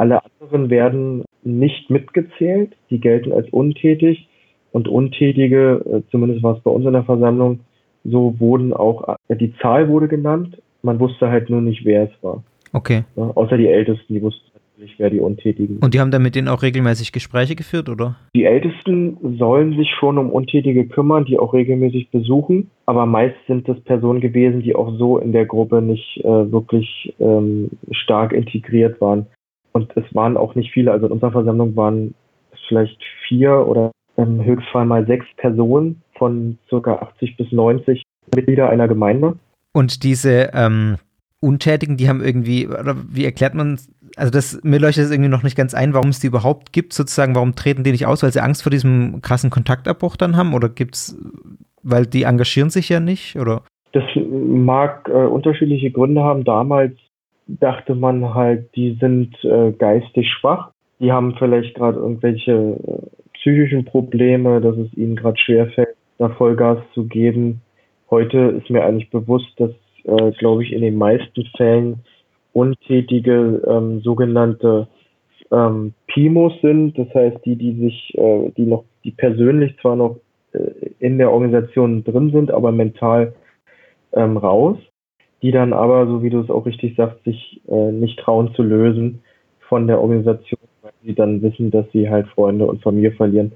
[0.00, 4.28] Alle anderen werden nicht mitgezählt, die gelten als untätig
[4.72, 7.60] und Untätige, äh, zumindest war es bei uns in der Versammlung,
[8.04, 12.22] so wurden auch, äh, die Zahl wurde genannt, man wusste halt nur nicht, wer es
[12.22, 12.42] war.
[12.72, 13.04] Okay.
[13.14, 14.50] Außer die Ältesten, die wussten
[14.96, 18.16] wer die Untätigen Und die haben dann mit denen auch regelmäßig Gespräche geführt, oder?
[18.34, 23.68] Die Ältesten sollen sich schon um Untätige kümmern, die auch regelmäßig besuchen, aber meist sind
[23.68, 28.98] es Personen gewesen, die auch so in der Gruppe nicht äh, wirklich ähm, stark integriert
[29.02, 29.26] waren.
[29.72, 32.14] Und es waren auch nicht viele, also in unserer Versammlung waren
[32.52, 38.02] es vielleicht vier oder im Höchstfall mal sechs Personen von circa 80 bis 90
[38.34, 39.36] Mitglieder einer Gemeinde.
[39.72, 40.96] Und diese ähm,
[41.40, 43.78] Untätigen, die haben irgendwie, oder wie erklärt man,
[44.16, 46.92] also das, mir leuchtet das irgendwie noch nicht ganz ein, warum es die überhaupt gibt,
[46.92, 50.52] sozusagen, warum treten die nicht aus, weil sie Angst vor diesem krassen Kontaktabbruch dann haben?
[50.52, 51.18] Oder gibt es,
[51.82, 53.62] weil die engagieren sich ja nicht, oder?
[53.92, 56.44] Das mag äh, unterschiedliche Gründe haben.
[56.44, 56.92] Damals
[57.58, 60.70] dachte man halt, die sind äh, geistig schwach.
[60.98, 66.78] Die haben vielleicht gerade irgendwelche äh, psychischen Probleme, dass es ihnen gerade schwerfällt, da Vollgas
[66.94, 67.62] zu geben.
[68.10, 69.70] Heute ist mir eigentlich bewusst, dass
[70.04, 72.00] äh, glaube ich, in den meisten Fällen
[72.52, 74.88] untätige ähm, sogenannte
[75.50, 80.16] ähm, PIMOs sind, das heißt die, die sich, äh, die noch, die persönlich zwar noch
[80.52, 83.34] äh, in der Organisation drin sind, aber mental
[84.12, 84.78] ähm, raus,
[85.42, 88.62] die dann aber, so wie du es auch richtig sagst, sich äh, nicht trauen zu
[88.62, 89.22] lösen
[89.60, 93.52] von der Organisation, weil sie dann wissen, dass sie halt Freunde und Familie verlieren.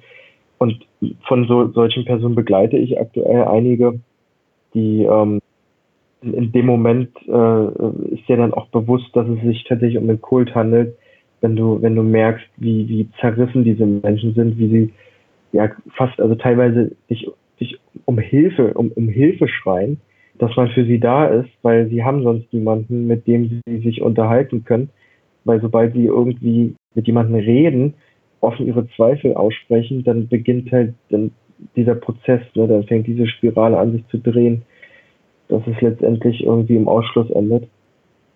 [0.59, 0.87] Und
[1.27, 4.01] von so, solchen Personen begleite ich aktuell einige,
[4.73, 5.41] die ähm,
[6.23, 10.23] in dem Moment äh, ist dir dann auch bewusst, dass es sich tatsächlich um den
[10.23, 10.97] Kult handelt,
[11.43, 14.93] wenn du, wenn du merkst, wie, wie zerrissen diese Menschen sind, wie sie
[15.53, 17.29] ja fast, also teilweise dich,
[17.61, 20.01] dich um Hilfe, um, um Hilfe schreien,
[20.39, 24.03] dass man für sie da ist, weil sie haben sonst niemanden, mit dem sie sich
[24.03, 24.91] unterhalten können.
[25.45, 27.95] Weil sobald sie irgendwie mit jemandem reden,
[28.41, 31.31] offen ihre Zweifel aussprechen, dann beginnt halt dann
[31.77, 34.63] dieser Prozess, ne, dann fängt diese Spirale an sich zu drehen
[35.49, 37.69] dass es letztendlich irgendwie im Ausschluss endet.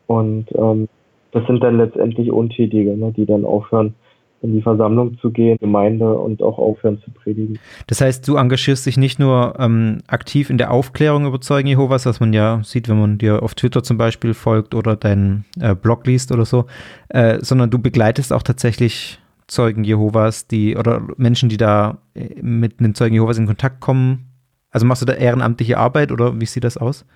[0.06, 0.88] Und ähm,
[1.32, 3.94] das sind dann letztendlich Untätige, ne, die dann aufhören,
[4.42, 7.58] in die Versammlung zu gehen, Gemeinde und auch aufhören zu predigen.
[7.86, 12.06] Das heißt, du engagierst dich nicht nur ähm, aktiv in der Aufklärung über Zeugen Jehovas,
[12.06, 15.74] was man ja sieht, wenn man dir auf Twitter zum Beispiel folgt oder deinen äh,
[15.74, 16.66] Blog liest oder so,
[17.08, 22.80] äh, sondern du begleitest auch tatsächlich Zeugen Jehovas, die oder Menschen, die da äh, mit
[22.80, 24.28] den Zeugen Jehovas in Kontakt kommen,
[24.70, 27.06] also machst du da ehrenamtliche Arbeit oder wie sieht das aus?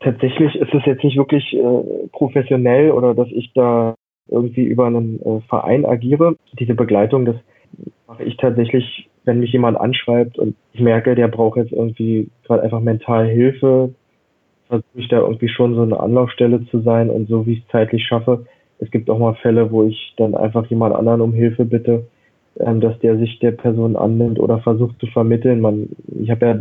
[0.00, 3.94] Tatsächlich ist es jetzt nicht wirklich äh, professionell oder dass ich da
[4.32, 6.36] irgendwie über einen äh, Verein agiere.
[6.58, 7.36] Diese Begleitung, das
[8.06, 12.62] mache ich tatsächlich, wenn mich jemand anschreibt und ich merke, der braucht jetzt irgendwie gerade
[12.62, 13.94] einfach mental Hilfe,
[14.68, 17.68] versuche ich da irgendwie schon so eine Anlaufstelle zu sein und so wie ich es
[17.68, 18.46] zeitlich schaffe.
[18.78, 22.06] Es gibt auch mal Fälle, wo ich dann einfach jemand anderen um Hilfe bitte,
[22.58, 25.60] ähm, dass der sich der Person annimmt oder versucht zu vermitteln.
[25.60, 25.90] Man,
[26.20, 26.60] ich habe ja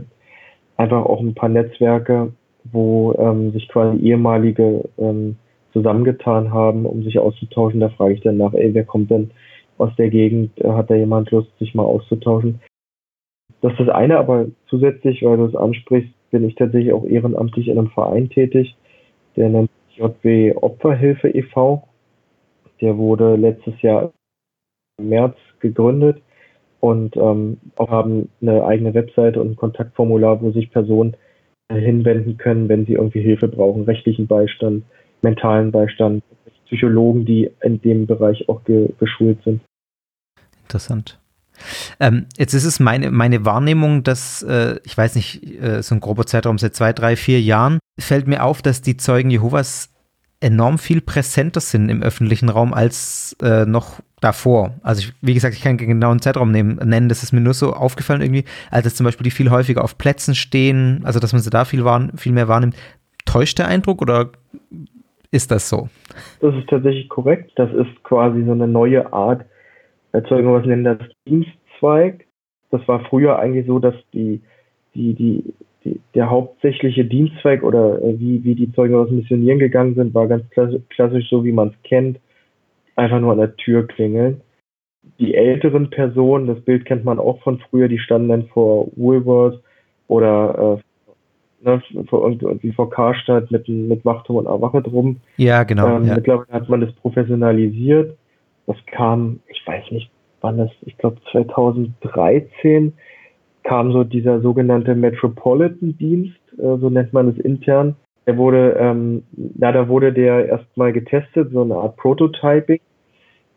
[0.77, 2.33] einfach auch ein paar Netzwerke,
[2.71, 5.37] wo ähm, sich quasi ehemalige ähm,
[5.73, 7.79] zusammengetan haben, um sich auszutauschen.
[7.79, 9.31] Da frage ich dann nach, ey, wer kommt denn
[9.77, 10.51] aus der Gegend?
[10.63, 12.61] Hat da jemand Lust, sich mal auszutauschen?
[13.61, 17.67] Das ist das eine, aber zusätzlich, weil du es ansprichst, bin ich tatsächlich auch ehrenamtlich
[17.67, 18.75] in einem Verein tätig,
[19.35, 21.87] der nennt sich JW Opferhilfe e.V.
[22.79, 24.11] Der wurde letztes Jahr
[24.97, 26.21] im März gegründet
[26.79, 31.15] und ähm, haben eine eigene Webseite und ein Kontaktformular, wo sich Personen
[31.69, 34.83] äh, hinwenden können, wenn sie irgendwie Hilfe brauchen, rechtlichen Beistand,
[35.21, 36.23] mentalen Beistand,
[36.65, 39.61] Psychologen, die in dem Bereich auch ge geschult sind.
[40.63, 41.19] Interessant.
[41.99, 46.01] Ähm, jetzt ist es meine, meine Wahrnehmung, dass, äh, ich weiß nicht, äh, so ein
[46.01, 49.89] grober Zeitraum seit zwei, drei, vier Jahren, fällt mir auf, dass die Zeugen Jehovas
[50.39, 54.73] enorm viel präsenter sind im öffentlichen Raum als äh, noch davor.
[54.81, 57.53] Also ich, wie gesagt, ich kann keinen genauen Zeitraum nehmen, nennen, das ist mir nur
[57.53, 61.33] so aufgefallen irgendwie, als dass zum Beispiel die viel häufiger auf Plätzen stehen, also dass
[61.33, 62.75] man sie da viel, wahrn viel mehr wahrnimmt.
[63.25, 64.31] Täuscht der Eindruck oder
[65.31, 65.89] ist das so?
[66.39, 67.51] Das ist tatsächlich korrekt.
[67.55, 69.45] Das ist quasi so eine neue Art,
[70.11, 72.25] Erzeugung, was nennen das Dienstzweig.
[72.69, 74.41] Das war früher eigentlich so, dass die,
[74.93, 79.95] die, die, die der hauptsächliche Dienstzweig oder äh, wie, wie die Zeugen aus Missionieren gegangen
[79.95, 82.19] sind, war ganz klassisch so, wie man es kennt
[82.95, 84.41] einfach nur an der Tür klingeln.
[85.19, 89.61] Die älteren Personen, das Bild kennt man auch von früher, die standen dann vor Woolworth
[90.07, 90.83] oder äh,
[91.63, 95.17] ne, irgendwie vor Karstadt mit, mit Wachturm und Erwache drum.
[95.37, 95.97] Ja, genau.
[95.97, 96.15] Ähm, ja.
[96.15, 98.17] Mittlerweile hat man das professionalisiert.
[98.67, 102.93] Das kam, ich weiß nicht, wann das, ich glaube 2013
[103.63, 107.95] kam so dieser sogenannte Metropolitan-Dienst, äh, so nennt man es intern.
[108.25, 109.23] Der wurde, ähm,
[109.59, 112.79] ja, da wurde der erstmal getestet, so eine Art Prototyping.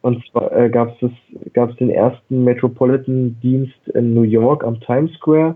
[0.01, 5.55] Und zwar äh, gab es den ersten Metropolitan-Dienst in New York am Times Square.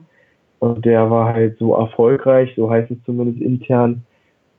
[0.61, 4.05] Und der war halt so erfolgreich, so heißt es zumindest intern,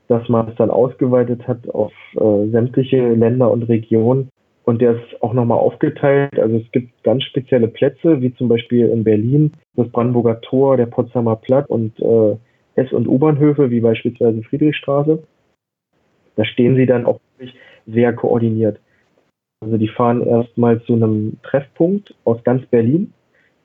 [0.08, 4.30] dass man es dann ausgeweitet hat auf äh, sämtliche Länder und Regionen.
[4.64, 6.40] Und der ist auch nochmal aufgeteilt.
[6.40, 10.86] Also es gibt ganz spezielle Plätze, wie zum Beispiel in Berlin das Brandenburger Tor, der
[10.86, 12.38] Potsdamer Platz und äh,
[12.76, 15.24] S- und U-Bahnhöfe, wie beispielsweise Friedrichstraße.
[16.36, 18.80] Da stehen sie dann auch wirklich sehr koordiniert.
[19.62, 23.14] Also die fahren erstmal zu einem Treffpunkt aus ganz Berlin.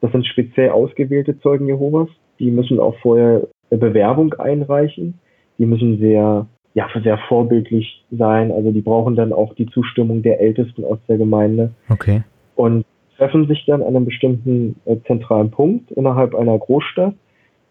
[0.01, 2.09] Das sind speziell ausgewählte Zeugen Jehovas.
[2.39, 5.15] Die müssen auch vorher eine Bewerbung einreichen.
[5.59, 8.51] Die müssen sehr ja, sehr vorbildlich sein.
[8.53, 11.71] Also die brauchen dann auch die Zustimmung der Ältesten aus der Gemeinde.
[11.89, 12.23] Okay.
[12.57, 12.85] Und
[13.17, 17.15] treffen sich dann an einem bestimmten äh, zentralen Punkt innerhalb einer Großstadt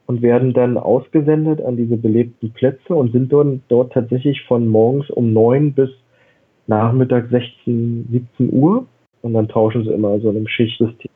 [0.05, 5.09] und werden dann ausgesendet an diese belebten Plätze und sind dort, dort tatsächlich von morgens
[5.09, 5.89] um neun bis
[6.67, 8.85] Nachmittag 16, 17 Uhr.
[9.21, 11.11] Und dann tauschen sie immer so in einem Schichtsystem.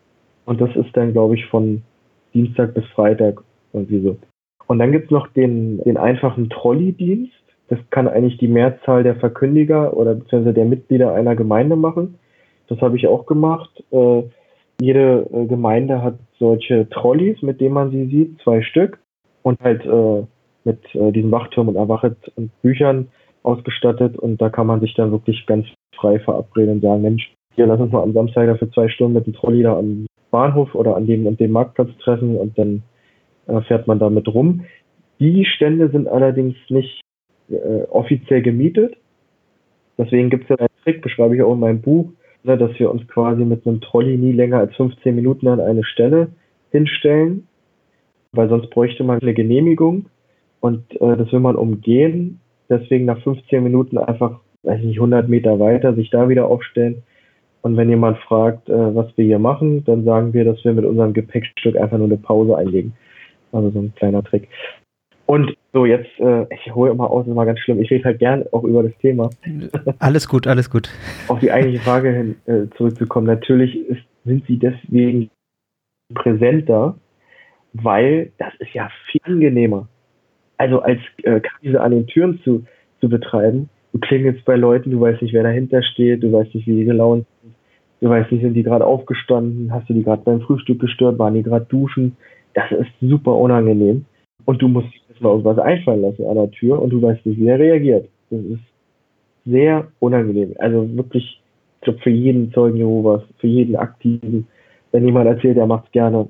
[0.45, 1.83] Und das ist dann, glaube ich, von
[2.37, 3.41] Dienstag bis Freitag
[3.73, 4.17] irgendwie so.
[4.67, 7.33] Und dann gibt's noch den, den einfachen Trolley-Dienst
[7.67, 12.17] das kann eigentlich die Mehrzahl der Verkündiger oder beziehungsweise der Mitglieder einer Gemeinde machen.
[12.67, 13.69] Das habe ich auch gemacht.
[13.91, 14.23] Äh,
[14.79, 18.99] jede äh, Gemeinde hat solche Trolleys, mit denen man sie sieht, zwei Stück
[19.43, 20.23] und halt äh,
[20.63, 23.09] mit äh, diesem Wachturm und Erwachet und Büchern
[23.43, 27.65] ausgestattet und da kann man sich dann wirklich ganz frei verabreden und sagen, Mensch, hier
[27.65, 30.75] lass uns mal am Samstag da für zwei Stunden mit dem Trolley da am Bahnhof
[30.75, 32.83] oder an dem und dem Marktplatz treffen und dann
[33.47, 34.65] äh, fährt man damit rum.
[35.19, 37.01] Die Stände sind allerdings nicht
[37.49, 38.97] äh, offiziell gemietet.
[39.97, 42.09] Deswegen gibt es ja einen Trick, beschreibe ich auch in meinem Buch,
[42.43, 45.83] ne, dass wir uns quasi mit einem Trolley nie länger als 15 Minuten an eine
[45.83, 46.29] Stelle
[46.71, 47.47] hinstellen,
[48.31, 50.05] weil sonst bräuchte man eine Genehmigung
[50.59, 52.39] und äh, das will man umgehen.
[52.69, 57.03] Deswegen nach 15 Minuten einfach, weiß ich nicht, 100 Meter weiter sich da wieder aufstellen.
[57.61, 60.85] Und wenn jemand fragt, äh, was wir hier machen, dann sagen wir, dass wir mit
[60.85, 62.93] unserem Gepäckstück einfach nur eine Pause einlegen.
[63.51, 64.47] Also so ein kleiner Trick.
[65.27, 67.81] Und so, jetzt, äh, ich hole immer aus, das ist mal ganz schlimm.
[67.81, 69.29] Ich rede halt gern auch über das Thema.
[69.99, 70.89] Alles gut, alles gut.
[71.27, 73.27] Auf die eigentliche Frage hin äh, zurückzukommen.
[73.27, 75.29] Natürlich ist, sind sie deswegen
[76.13, 76.95] präsenter,
[77.73, 79.89] weil das ist ja viel angenehmer.
[80.57, 82.65] Also als äh, Krise an den Türen zu,
[83.01, 83.69] zu betreiben.
[83.91, 86.85] Du klingelst bei Leuten, du weißt nicht, wer dahinter steht, du weißt nicht, wie die
[86.85, 87.25] gelaunt
[88.01, 91.33] du weißt nicht, sind die gerade aufgestanden, hast du die gerade beim Frühstück gestört, waren
[91.33, 92.15] die gerade duschen.
[92.53, 94.05] Das ist super unangenehm.
[94.45, 97.39] Und du musst jetzt mal irgendwas einfallen lassen an der Tür und du weißt nicht,
[97.39, 98.07] wie er reagiert.
[98.29, 98.61] Das ist
[99.45, 100.53] sehr unangenehm.
[100.59, 101.41] Also wirklich,
[101.79, 104.47] ich glaube, für jeden Zeugen Jehovas, für jeden Aktiven,
[104.91, 106.29] wenn jemand erzählt, er macht es gerne,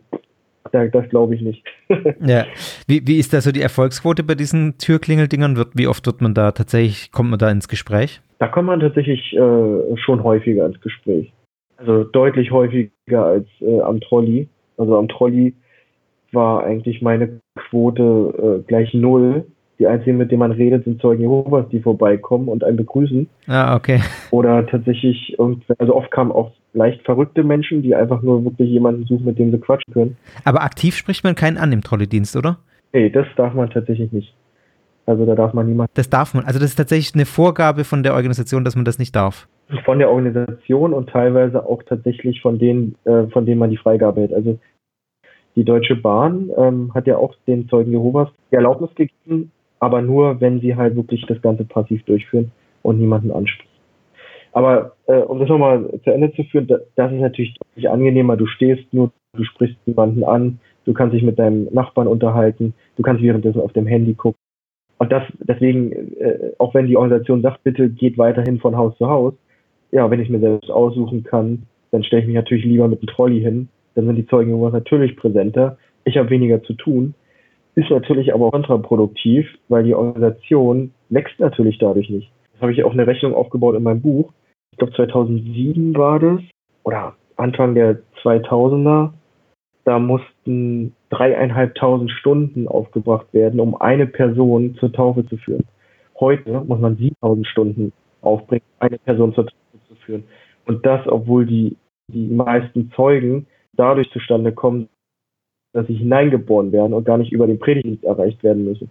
[0.71, 1.63] das glaube ich nicht.
[2.25, 2.45] ja.
[2.87, 5.65] Wie, wie ist da so die Erfolgsquote bei diesen Türklingeldingern?
[5.73, 8.21] Wie oft wird man da tatsächlich, kommt man da ins Gespräch?
[8.39, 11.31] Da kommt man tatsächlich äh, schon häufiger ins Gespräch.
[11.77, 14.47] Also deutlich häufiger als äh, am Trolley.
[14.77, 15.53] Also am Trolley
[16.31, 19.45] war eigentlich meine Quote äh, gleich null.
[19.79, 23.29] Die einzigen, mit denen man redet, sind Zeugen Jehovas, die vorbeikommen und einen begrüßen.
[23.45, 24.01] Ah, okay.
[24.31, 25.37] Oder tatsächlich,
[25.77, 29.51] also oft kamen auch leicht verrückte Menschen, die einfach nur wirklich jemanden suchen, mit dem
[29.51, 30.17] sie quatschen können.
[30.45, 32.57] Aber aktiv spricht man keinen an im Trolleydienst, oder?
[32.91, 34.33] Nee, das darf man tatsächlich nicht.
[35.05, 35.91] Also da darf man niemanden.
[35.93, 36.45] Das darf man.
[36.45, 39.47] Also das ist tatsächlich eine Vorgabe von der Organisation, dass man das nicht darf.
[39.83, 44.21] Von der Organisation und teilweise auch tatsächlich von denen, äh, von denen man die Freigabe
[44.21, 44.33] hält.
[44.33, 44.57] Also
[45.57, 50.39] die Deutsche Bahn ähm, hat ja auch den Zeugen Jehovas die Erlaubnis gegeben, aber nur,
[50.39, 52.51] wenn sie halt wirklich das Ganze passiv durchführen
[52.83, 53.67] und niemanden ansprechen.
[54.53, 58.37] Aber äh, um das nochmal zu Ende zu führen, das ist natürlich deutlich angenehmer.
[58.37, 63.03] Du stehst nur, du sprichst niemanden an, du kannst dich mit deinem Nachbarn unterhalten, du
[63.03, 64.39] kannst währenddessen auf dem Handy gucken.
[64.99, 69.07] Und das deswegen, äh, auch wenn die Organisation sagt, bitte geht weiterhin von Haus zu
[69.07, 69.33] Haus,
[69.91, 73.07] ja, wenn ich mir selbst aussuchen kann, dann stelle ich mich natürlich lieber mit dem
[73.07, 75.77] Trolley hin dann sind die Zeugen natürlich präsenter.
[76.05, 77.15] Ich habe weniger zu tun.
[77.73, 82.31] Ist natürlich aber kontraproduktiv, weil die Organisation wächst natürlich dadurch nicht.
[82.53, 84.31] Das habe ich auch eine Rechnung aufgebaut in meinem Buch.
[84.71, 86.41] Ich glaube 2007 war das
[86.83, 89.13] oder Anfang der 2000er.
[89.83, 95.65] Da mussten dreieinhalbtausend Stunden aufgebracht werden, um eine Person zur Taufe zu führen.
[96.19, 99.66] Heute muss man 7000 Stunden aufbringen, eine Person zur Taufe
[100.07, 100.23] führen.
[100.65, 104.89] Und das, obwohl die, die meisten Zeugen dadurch zustande kommen,
[105.73, 108.89] dass sie hineingeboren werden und gar nicht über den Predigtdienst erreicht werden müssen.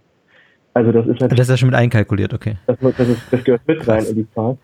[0.73, 1.37] Also das ist natürlich.
[1.37, 2.55] Das ist ja schon mit einkalkuliert, okay.
[2.67, 3.87] Das, das, ist, das gehört mit Krass.
[3.87, 4.57] rein in die Zahl.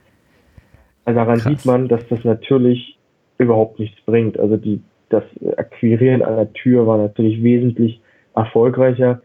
[1.05, 1.51] Also daran Krass.
[1.51, 2.97] sieht man, dass das natürlich
[3.39, 4.39] überhaupt nichts bringt.
[4.39, 5.23] Also die, das
[5.57, 7.99] Akquirieren einer Tür war natürlich wesentlich
[8.35, 9.21] erfolgreicher.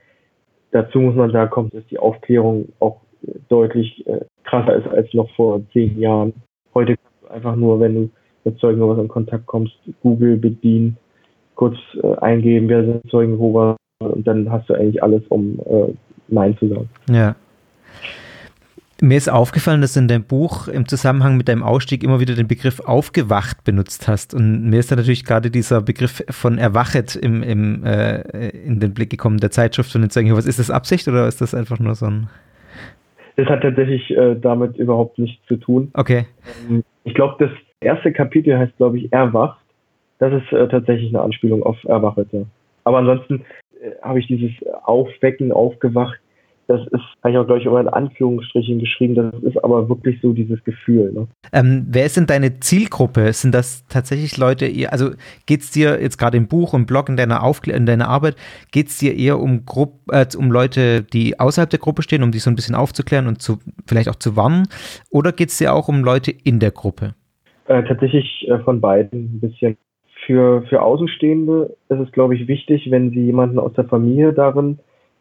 [0.71, 3.01] Dazu muss man sagen, kommt, dass die Aufklärung auch
[3.49, 6.33] deutlich äh, krasser ist als noch vor zehn Jahren.
[6.75, 6.97] Heute
[7.31, 8.11] einfach nur, wenn du
[8.45, 10.97] mit Zeugen Jehovas in Kontakt kommst, Google bedienen,
[11.55, 15.93] kurz äh, eingeben, wer sind Zeugen Jehovas und dann hast du eigentlich alles, um äh,
[16.29, 16.89] Nein zu sagen.
[17.11, 17.35] Ja.
[19.01, 22.35] Mir ist aufgefallen, dass du in deinem Buch im Zusammenhang mit deinem Ausstieg immer wieder
[22.35, 24.35] den Begriff aufgewacht benutzt hast.
[24.35, 28.95] Und mir ist da natürlich gerade dieser Begriff von erwachet im, im, äh, in den
[28.95, 30.35] Blick gekommen, der Zeitschrift von den Zeugen.
[30.35, 32.29] Was ist das Absicht oder ist das einfach nur so ein.
[33.37, 35.93] Das hat tatsächlich äh, damit überhaupt nichts zu tun.
[35.95, 36.27] Okay.
[36.69, 39.59] Ähm, ich glaube, das erste Kapitel heißt, glaube ich, Erwacht.
[40.19, 42.47] Das ist äh, tatsächlich eine Anspielung auf Erwachete.
[42.85, 43.45] Aber ansonsten
[43.81, 44.53] äh, habe ich dieses
[44.85, 46.21] Aufwecken, Aufgewacht
[46.69, 50.21] das ist, habe ich auch, glaube ich, immer in Anführungsstrichen geschrieben, das ist aber wirklich
[50.21, 51.11] so dieses Gefühl.
[51.13, 51.27] Ne?
[51.51, 53.33] Ähm, wer ist denn deine Zielgruppe?
[53.33, 55.13] Sind das tatsächlich Leute, also
[55.47, 58.37] geht es dir jetzt gerade im Buch, im Blog, in deiner, Aufkl in deiner Arbeit,
[58.71, 62.33] geht es dir eher um, Grupp, äh, um Leute, die außerhalb der Gruppe stehen, um
[62.33, 64.69] die so ein bisschen aufzuklären und zu, vielleicht auch zu warnen?
[65.11, 67.15] Oder geht es dir auch um Leute in der Gruppe?
[67.67, 69.79] Äh, tatsächlich äh, von beiden ein bisschen.
[70.27, 74.79] Für, für Außenstehende ist es, glaube ich, wichtig, wenn sie jemanden aus der Familie darin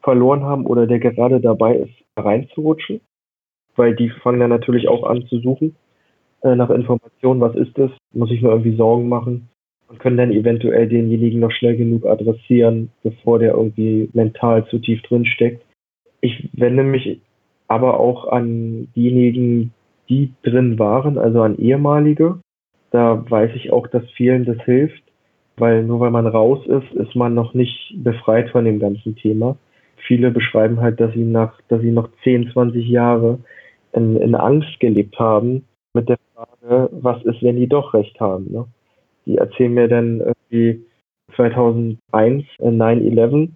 [0.08, 3.02] verloren haben oder der gerade dabei ist, reinzurutschen,
[3.76, 5.76] weil die fangen dann natürlich auch an zu suchen
[6.44, 9.50] äh, nach Informationen, was ist das, muss ich mir irgendwie Sorgen machen?
[9.90, 15.02] Und können dann eventuell denjenigen noch schnell genug adressieren, bevor der irgendwie mental zu tief
[15.02, 15.62] drin steckt.
[16.22, 17.20] Ich wende mich
[17.68, 19.74] aber auch an diejenigen,
[20.08, 22.40] die drin waren, also an ehemalige.
[22.92, 25.04] Da weiß ich auch, dass vielen das hilft,
[25.58, 29.58] weil nur weil man raus ist, ist man noch nicht befreit von dem ganzen Thema
[30.08, 33.40] viele beschreiben halt, dass sie nach, dass sie noch 10, 20 Jahre
[33.94, 38.52] in, in Angst gelebt haben mit der Frage, was ist, wenn die doch recht haben.
[38.52, 38.66] Ne?
[39.26, 40.86] Die erzählen mir dann irgendwie
[41.36, 43.50] 2001, 9-11, äh,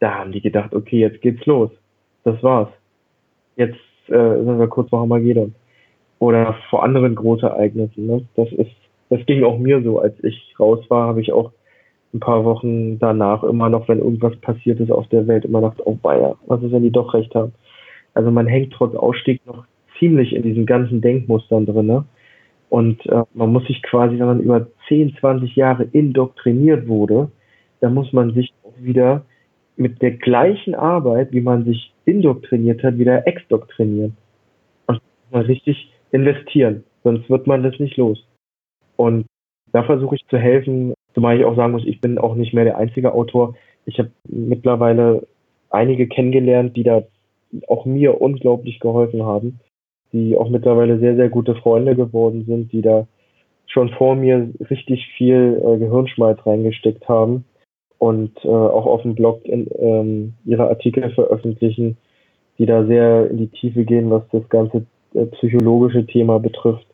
[0.00, 1.70] da haben die gedacht, okay, jetzt geht's los.
[2.24, 2.68] Das war's.
[3.56, 5.54] Jetzt äh, sind wir kurz vor Armageddon.
[6.20, 8.06] Oder vor anderen Großereignissen.
[8.06, 8.24] Ne?
[8.36, 8.70] Das ist,
[9.10, 9.98] das ging auch mir so.
[9.98, 11.52] Als ich raus war, habe ich auch
[12.14, 15.74] ein paar Wochen danach immer noch, wenn irgendwas passiert ist auf der Welt, immer noch,
[15.84, 17.52] oh weia, was ist, wenn die doch recht haben?
[18.14, 19.64] Also man hängt trotz Ausstieg noch
[19.98, 21.86] ziemlich in diesen ganzen Denkmustern drin.
[21.86, 22.04] Ne?
[22.70, 27.30] Und äh, man muss sich quasi, wenn man über 10, 20 Jahre indoktriniert wurde,
[27.80, 29.24] da muss man sich auch wieder
[29.76, 34.16] mit der gleichen Arbeit, wie man sich indoktriniert hat, wieder exdoktrinieren.
[34.86, 38.24] Und mal richtig investieren, sonst wird man das nicht los.
[38.96, 39.26] Und
[39.72, 42.62] da versuche ich zu helfen, Zumal ich auch sagen muss, ich bin auch nicht mehr
[42.62, 43.56] der einzige Autor.
[43.86, 45.26] Ich habe mittlerweile
[45.68, 47.02] einige kennengelernt, die da
[47.66, 49.58] auch mir unglaublich geholfen haben,
[50.12, 53.08] die auch mittlerweile sehr, sehr gute Freunde geworden sind, die da
[53.66, 57.44] schon vor mir richtig viel äh, Gehirnschmalz reingesteckt haben
[57.98, 61.96] und äh, auch auf dem Blog in, ähm, ihre Artikel veröffentlichen,
[62.60, 66.86] die da sehr in die Tiefe gehen, was das ganze äh, psychologische Thema betrifft,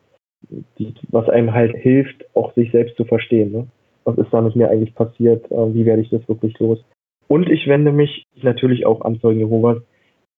[0.79, 3.51] die, was einem halt hilft, auch sich selbst zu verstehen.
[3.51, 3.67] Ne?
[4.05, 6.79] Was ist da mit mir eigentlich passiert, äh, wie werde ich das wirklich los.
[7.27, 9.79] Und ich wende mich natürlich auch an Zeugen Jehovas,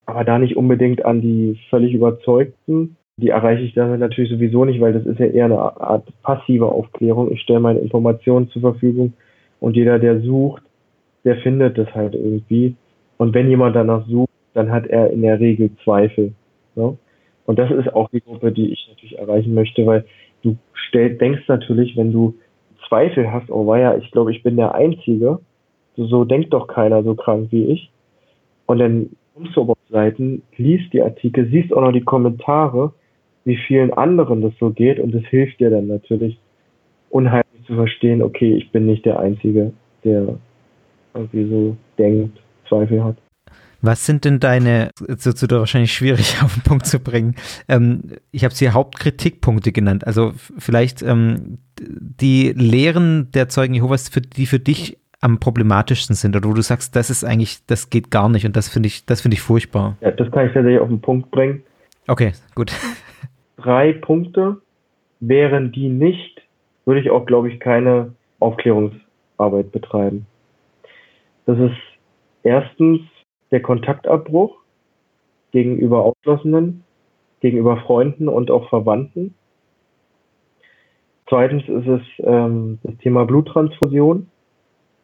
[0.05, 2.95] aber da nicht unbedingt an die völlig Überzeugten.
[3.17, 6.71] Die erreiche ich damit natürlich sowieso nicht, weil das ist ja eher eine Art passive
[6.71, 7.31] Aufklärung.
[7.31, 9.13] Ich stelle meine Informationen zur Verfügung
[9.59, 10.63] und jeder, der sucht,
[11.25, 12.75] der findet das halt irgendwie.
[13.17, 16.33] Und wenn jemand danach sucht, dann hat er in der Regel Zweifel.
[16.75, 16.97] Ne?
[17.45, 20.05] Und das ist auch die Gruppe, die ich natürlich erreichen möchte, weil
[20.43, 22.35] du stell, denkst natürlich, wenn du
[22.87, 25.39] Zweifel hast, oh weia, ich glaube, ich bin der Einzige,
[25.95, 27.91] so, denkt doch keiner so krank wie ich.
[28.67, 32.93] Und dann kommst du auf Seiten, liest die Artikel, siehst auch noch die Kommentare,
[33.45, 36.37] wie vielen anderen das so geht und das hilft dir dann natürlich
[37.09, 39.71] unheimlich zu verstehen, okay, ich bin nicht der Einzige,
[40.03, 40.37] der
[41.13, 43.15] irgendwie so denkt, Zweifel hat.
[43.87, 47.35] Was sind denn deine, jetzt wird es wahrscheinlich schwierig auf den Punkt zu bringen,
[47.69, 54.19] ähm, ich habe sie Hauptkritikpunkte genannt, also vielleicht ähm, die Lehren der Zeugen Jehovas, für,
[54.19, 58.11] die für dich am problematischsten sind oder wo du sagst, das ist eigentlich, das geht
[58.11, 59.95] gar nicht und das finde ich, das finde ich furchtbar.
[60.01, 61.63] Ja, das kann ich tatsächlich auf den Punkt bringen.
[62.09, 62.73] Okay, gut.
[63.55, 64.57] Drei Punkte.
[65.21, 66.41] Wären die nicht,
[66.83, 70.27] würde ich auch, glaube ich, keine Aufklärungsarbeit betreiben.
[71.45, 71.77] Das ist
[72.43, 72.99] erstens
[73.51, 74.55] der Kontaktabbruch
[75.51, 76.83] gegenüber Ausschlossenen,
[77.39, 79.33] gegenüber Freunden und auch Verwandten.
[81.29, 84.27] Zweitens ist es ähm, das Thema Bluttransfusion,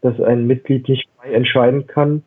[0.02, 2.24] dass ein Mitglied nicht frei entscheiden kann,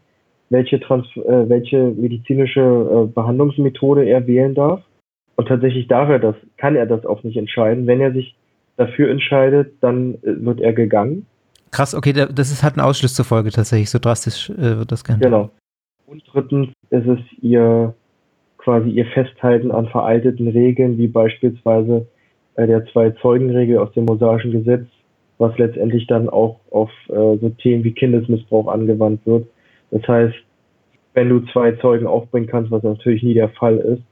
[0.51, 4.83] welche, Trans äh, welche medizinische äh, Behandlungsmethode er wählen darf.
[5.37, 7.87] Und tatsächlich darf er das, kann er das auch nicht entscheiden.
[7.87, 8.37] Wenn er sich
[8.77, 11.27] dafür entscheidet, dann äh, wird er gegangen.
[11.73, 15.05] Krass, okay, das ist, hat einen Ausschluss zur Folge tatsächlich, so drastisch äh, wird das
[15.05, 15.31] gehandelt.
[15.31, 15.51] Genau.
[16.07, 17.95] Und drittens ist es ihr
[18.59, 22.07] quasi ihr Festhalten an veralteten Regeln, wie beispielsweise
[22.55, 24.87] äh, der Zwei-Zeugen-Regel aus dem mosaischen Gesetz,
[25.39, 29.47] was letztendlich dann auch auf äh, so Themen wie Kindesmissbrauch angewandt wird.
[29.91, 30.35] Das heißt,
[31.15, 34.03] wenn du zwei Zeugen aufbringen kannst, was natürlich nie der Fall ist,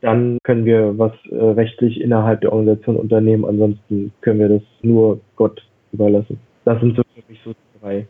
[0.00, 3.44] dann können wir was äh, rechtlich innerhalb der Organisation unternehmen.
[3.44, 5.60] Ansonsten können wir das nur Gott
[5.92, 6.38] überlassen.
[6.64, 8.06] Das sind so für mich so drei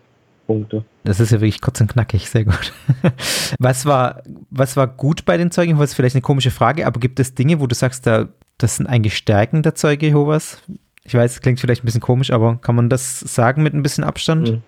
[0.47, 0.85] Punkte.
[1.05, 2.73] Das ist ja wirklich kurz und knackig, sehr gut.
[3.59, 5.95] Was war, was war gut bei den Zeugen Jehovas?
[5.95, 8.29] Vielleicht eine komische Frage, aber gibt es Dinge, wo du sagst, da,
[8.59, 10.63] das sind eigentlich Stärken der Zeuge Jehovas?
[11.05, 13.83] Ich weiß, es klingt vielleicht ein bisschen komisch, aber kann man das sagen mit ein
[13.83, 14.49] bisschen Abstand?
[14.49, 14.63] Hm.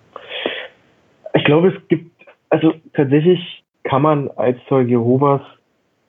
[1.33, 2.11] Ich glaube, es gibt,
[2.49, 3.39] also tatsächlich
[3.83, 5.41] kann man als Zeuge Jehovas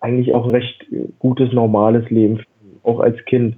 [0.00, 0.86] eigentlich auch ein recht
[1.18, 3.56] gutes, normales Leben führen, auch als Kind.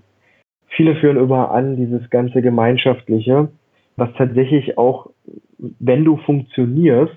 [0.69, 3.49] Viele führen immer an, dieses ganze Gemeinschaftliche,
[3.97, 5.11] was tatsächlich auch,
[5.59, 7.15] wenn du funktionierst,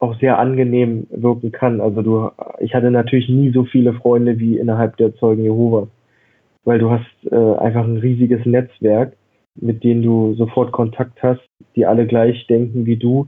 [0.00, 1.80] auch sehr angenehm wirken kann.
[1.80, 5.88] Also du, ich hatte natürlich nie so viele Freunde wie innerhalb der Zeugen Jehovas
[6.68, 9.16] weil du hast äh, einfach ein riesiges Netzwerk,
[9.58, 11.40] mit denen du sofort Kontakt hast,
[11.74, 13.26] die alle gleich denken wie du.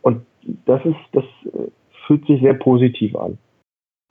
[0.00, 0.22] Und
[0.64, 1.68] das ist, das äh,
[2.06, 3.36] fühlt sich sehr positiv an.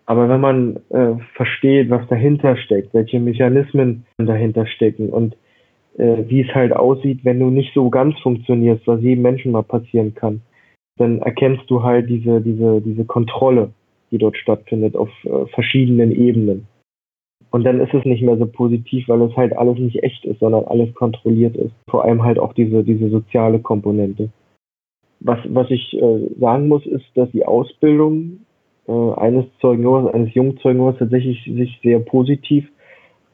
[0.06, 5.36] Aber wenn man äh, versteht, was dahinter steckt, welche Mechanismen dahinter stecken und
[6.00, 9.64] äh, wie es halt aussieht, wenn du nicht so ganz funktionierst, was jedem Menschen mal
[9.64, 10.42] passieren kann,
[10.98, 13.72] dann erkennst du halt diese, diese, diese Kontrolle,
[14.12, 16.68] die dort stattfindet auf äh, verschiedenen Ebenen.
[17.52, 20.40] Und dann ist es nicht mehr so positiv, weil es halt alles nicht echt ist,
[20.40, 21.74] sondern alles kontrolliert ist.
[21.90, 24.30] Vor allem halt auch diese, diese soziale Komponente.
[25.20, 28.46] Was, was ich äh, sagen muss, ist, dass die Ausbildung
[28.88, 32.70] äh, eines Zeugen, eines Jungzeugen tatsächlich sich sehr positiv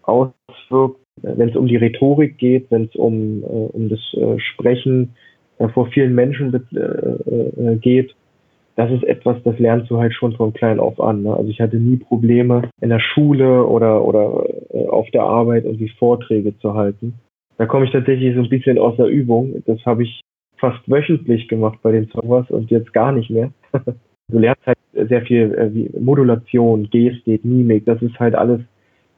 [0.03, 5.15] auswirkt, wenn es um die Rhetorik geht, wenn es um, äh, um das äh, Sprechen
[5.59, 8.15] äh, vor vielen Menschen äh, äh, geht
[8.75, 11.23] das ist etwas, das lernst du halt schon von klein auf an.
[11.23, 11.33] Ne?
[11.33, 15.89] Also ich hatte nie Probleme in der Schule oder, oder äh, auf der Arbeit irgendwie
[15.89, 17.13] Vorträge zu halten.
[17.57, 19.63] Da komme ich tatsächlich so ein bisschen aus der Übung.
[19.65, 20.21] Das habe ich
[20.57, 23.51] fast wöchentlich gemacht bei den Servers und jetzt gar nicht mehr.
[24.27, 27.85] du lernst halt sehr viel äh, wie Modulation, Gestik, Mimik.
[27.85, 28.59] Das ist halt alles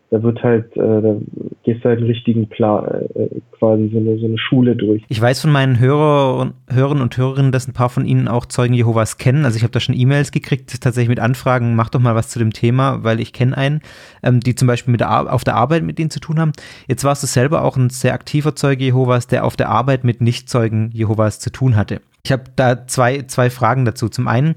[0.10, 1.18] da wird halt, äh, da
[1.64, 2.86] gehst du halt einen richtigen Plan,
[3.16, 5.03] äh, quasi so eine, so eine Schule durch.
[5.10, 8.45] Ich weiß von meinen Hörer und, Hörern und Hörerinnen, dass ein paar von ihnen auch
[8.45, 9.43] Zeugen Jehovas kennen.
[9.43, 12.39] Also ich habe da schon E-Mails gekriegt, tatsächlich mit Anfragen, mach doch mal was zu
[12.39, 13.82] dem Thema, weil ich kenne einen,
[14.24, 16.53] ähm, die zum Beispiel mit der auf der Arbeit mit denen zu tun haben.
[16.88, 20.22] Jetzt warst du selber auch ein sehr aktiver Zeuge Jehovas, der auf der Arbeit mit
[20.22, 22.01] Nichtzeugen Jehovas zu tun hatte.
[22.24, 24.10] Ich habe da zwei, zwei Fragen dazu.
[24.10, 24.55] Zum einen,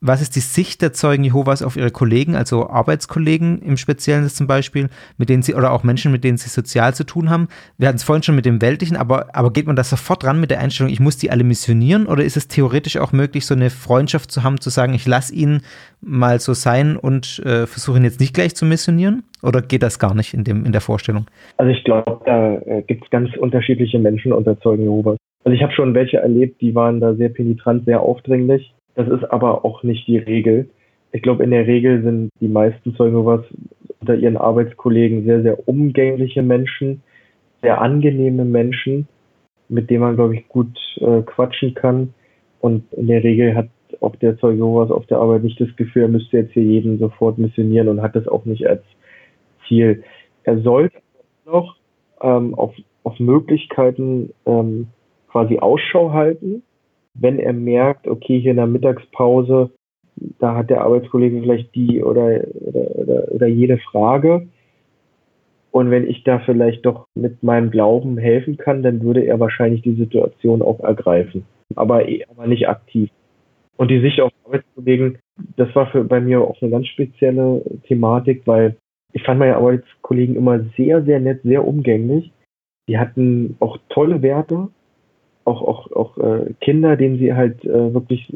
[0.00, 4.46] was ist die Sicht der Zeugen Jehovas auf ihre Kollegen, also Arbeitskollegen im Speziellen zum
[4.46, 4.88] Beispiel,
[5.18, 7.48] mit denen sie oder auch Menschen, mit denen sie sozial zu tun haben?
[7.76, 10.40] Wir hatten es vorhin schon mit dem Weltlichen, aber, aber geht man da sofort ran
[10.40, 13.54] mit der Einstellung, ich muss die alle missionieren oder ist es theoretisch auch möglich, so
[13.54, 15.60] eine Freundschaft zu haben, zu sagen, ich lasse ihn
[16.00, 19.22] mal so sein und äh, versuche ihn jetzt nicht gleich zu missionieren?
[19.42, 21.26] Oder geht das gar nicht in, dem, in der Vorstellung?
[21.58, 25.18] Also ich glaube, da äh, gibt es ganz unterschiedliche Menschen unter Zeugen Jehovas.
[25.44, 29.30] Also ich habe schon welche erlebt, die waren da sehr penetrant, sehr aufdringlich das ist
[29.30, 30.68] aber auch nicht die Regel.
[31.12, 33.44] Ich glaube, in der Regel sind die meisten Zeugen sowas
[34.00, 37.02] unter ihren Arbeitskollegen sehr, sehr umgängliche Menschen,
[37.62, 39.08] sehr angenehme Menschen,
[39.68, 42.14] mit denen man, glaube ich, gut äh, quatschen kann.
[42.60, 43.68] Und in der Regel hat
[44.00, 46.98] auch der Zeuge sowas auf der Arbeit nicht das Gefühl, er müsste jetzt hier jeden
[46.98, 48.82] sofort missionieren und hat das auch nicht als
[49.66, 50.02] Ziel.
[50.44, 50.96] Er sollte
[51.44, 51.76] noch
[52.22, 54.88] ähm, auf, auf Möglichkeiten ähm,
[55.30, 56.62] quasi Ausschau halten,
[57.20, 59.70] wenn er merkt, okay, hier in der Mittagspause,
[60.38, 64.48] da hat der Arbeitskollege vielleicht die oder, oder, oder, oder jede Frage.
[65.70, 69.82] Und wenn ich da vielleicht doch mit meinem Glauben helfen kann, dann würde er wahrscheinlich
[69.82, 71.44] die Situation auch ergreifen.
[71.76, 73.10] Aber, aber nicht aktiv.
[73.76, 75.18] Und die Sicht auf Arbeitskollegen,
[75.56, 78.76] das war für, bei mir auch eine ganz spezielle Thematik, weil
[79.12, 82.32] ich fand meine Arbeitskollegen immer sehr, sehr nett, sehr umgänglich.
[82.88, 84.68] Die hatten auch tolle Werte,
[85.44, 88.32] auch, auch, auch äh, Kinder, denen sie halt äh, wirklich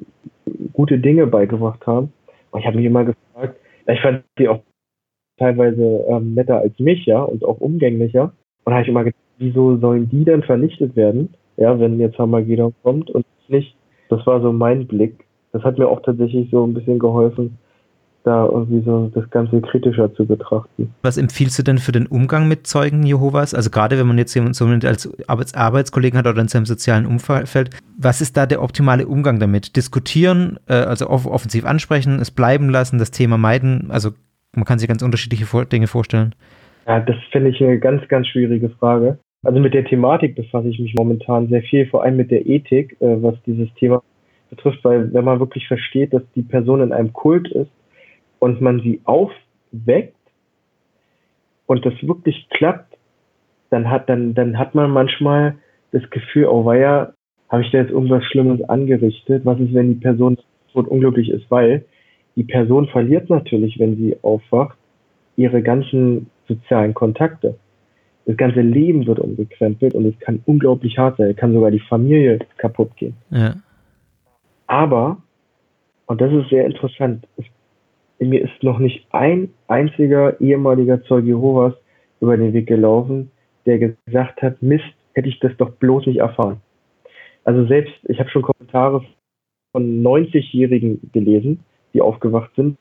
[0.73, 2.13] gute Dinge beigebracht haben.
[2.51, 4.61] Und ich habe mich immer gefragt, ich fand die auch
[5.39, 8.33] teilweise ähm, netter als mich, ja, und auch umgänglicher.
[8.65, 12.75] Und habe ich immer gedacht, wieso sollen die dann vernichtet werden, ja, wenn jetzt Hamagedon
[12.83, 13.77] kommt und nicht.
[14.09, 15.25] Das war so mein Blick.
[15.53, 17.59] Das hat mir auch tatsächlich so ein bisschen geholfen,
[18.25, 20.93] da irgendwie so das Ganze kritischer zu betrachten.
[21.03, 23.55] Was empfiehlst du denn für den Umgang mit Zeugen Jehovas?
[23.55, 27.07] Also gerade wenn man jetzt jemanden so als Arbeits Arbeitskollegen hat oder in seinem sozialen
[27.07, 29.77] Umfeld, was ist da der optimale Umgang damit?
[29.77, 33.91] Diskutieren, äh, also off offensiv ansprechen, es bleiben lassen, das Thema meiden?
[33.91, 34.11] Also
[34.55, 36.35] man kann sich ganz unterschiedliche Dinge vorstellen.
[36.87, 39.19] Ja, das finde ich eine ganz, ganz schwierige Frage.
[39.43, 42.97] Also mit der Thematik befasse ich mich momentan sehr viel, vor allem mit der Ethik,
[43.01, 44.03] äh, was dieses Thema
[44.49, 47.71] betrifft, weil wenn man wirklich versteht, dass die Person in einem Kult ist,
[48.45, 50.19] und man sie aufweckt
[51.65, 52.95] und das wirklich klappt,
[53.71, 55.55] dann hat, dann, dann hat man manchmal
[55.93, 57.15] das Gefühl, oh weia,
[57.49, 59.47] habe ich da jetzt irgendwas Schlimmes angerichtet?
[59.47, 60.37] Was ist, wenn die Person
[60.75, 61.51] tot unglücklich ist?
[61.51, 61.87] Weil
[62.37, 64.77] die Person verliert natürlich, wenn sie aufwacht,
[65.37, 67.57] ihre ganzen sozialen Kontakte.
[68.27, 71.31] Das ganze Leben wird umgekrempelt und es kann unglaublich hart sein.
[71.31, 73.15] Es kann sogar die Familie kaputt gehen.
[73.31, 73.55] Ja.
[74.67, 75.17] Aber,
[76.05, 77.47] und das ist sehr interessant, es,
[78.25, 81.75] mir ist noch nicht ein einziger ehemaliger Zeuge Jehovas
[82.21, 83.31] über den Weg gelaufen,
[83.67, 86.61] der gesagt hat, Mist, hätte ich das doch bloß nicht erfahren.
[87.45, 89.05] Also selbst, ich habe schon Kommentare
[89.73, 91.61] von 90-Jährigen gelesen,
[91.93, 92.79] die aufgewacht sind,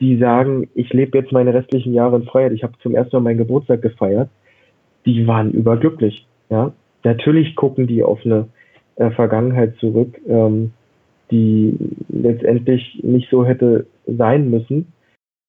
[0.00, 3.22] die sagen, ich lebe jetzt meine restlichen Jahre in Freiheit, ich habe zum ersten Mal
[3.22, 4.30] meinen Geburtstag gefeiert,
[5.06, 6.26] die waren überglücklich.
[6.50, 6.72] Ja?
[7.04, 8.48] Natürlich gucken die auf eine
[8.96, 10.72] äh, Vergangenheit zurück, ähm,
[11.30, 11.76] die
[12.08, 14.92] letztendlich nicht so hätte sein müssen,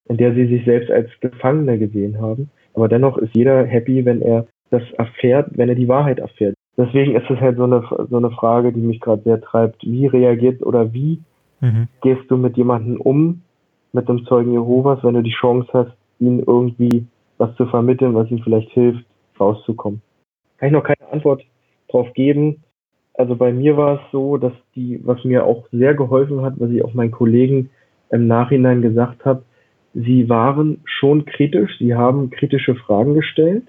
[0.10, 2.50] in der sie sich selbst als Gefangene gesehen haben.
[2.74, 6.56] Aber dennoch ist jeder happy, wenn er das erfährt, wenn er die Wahrheit erfährt.
[6.78, 9.84] Deswegen ist es halt so eine, so eine Frage, die mich gerade sehr treibt.
[9.84, 11.22] Wie reagiert oder wie
[11.62, 11.88] mhm.
[12.02, 13.42] gehst du mit jemandem um,
[13.92, 17.06] mit dem Zeugen Jehovas, wenn du die Chance hast, ihm irgendwie
[17.38, 19.06] was zu vermitteln, was ihm vielleicht hilft,
[19.40, 20.02] rauszukommen?
[20.58, 21.44] Kann ich noch keine Antwort
[21.90, 22.64] drauf geben.
[23.16, 26.72] Also bei mir war es so, dass die, was mir auch sehr geholfen hat, was
[26.72, 27.70] ich auch meinen Kollegen
[28.12, 29.44] im Nachhinein gesagt habe,
[29.94, 33.64] sie waren schon kritisch, sie haben kritische Fragen gestellt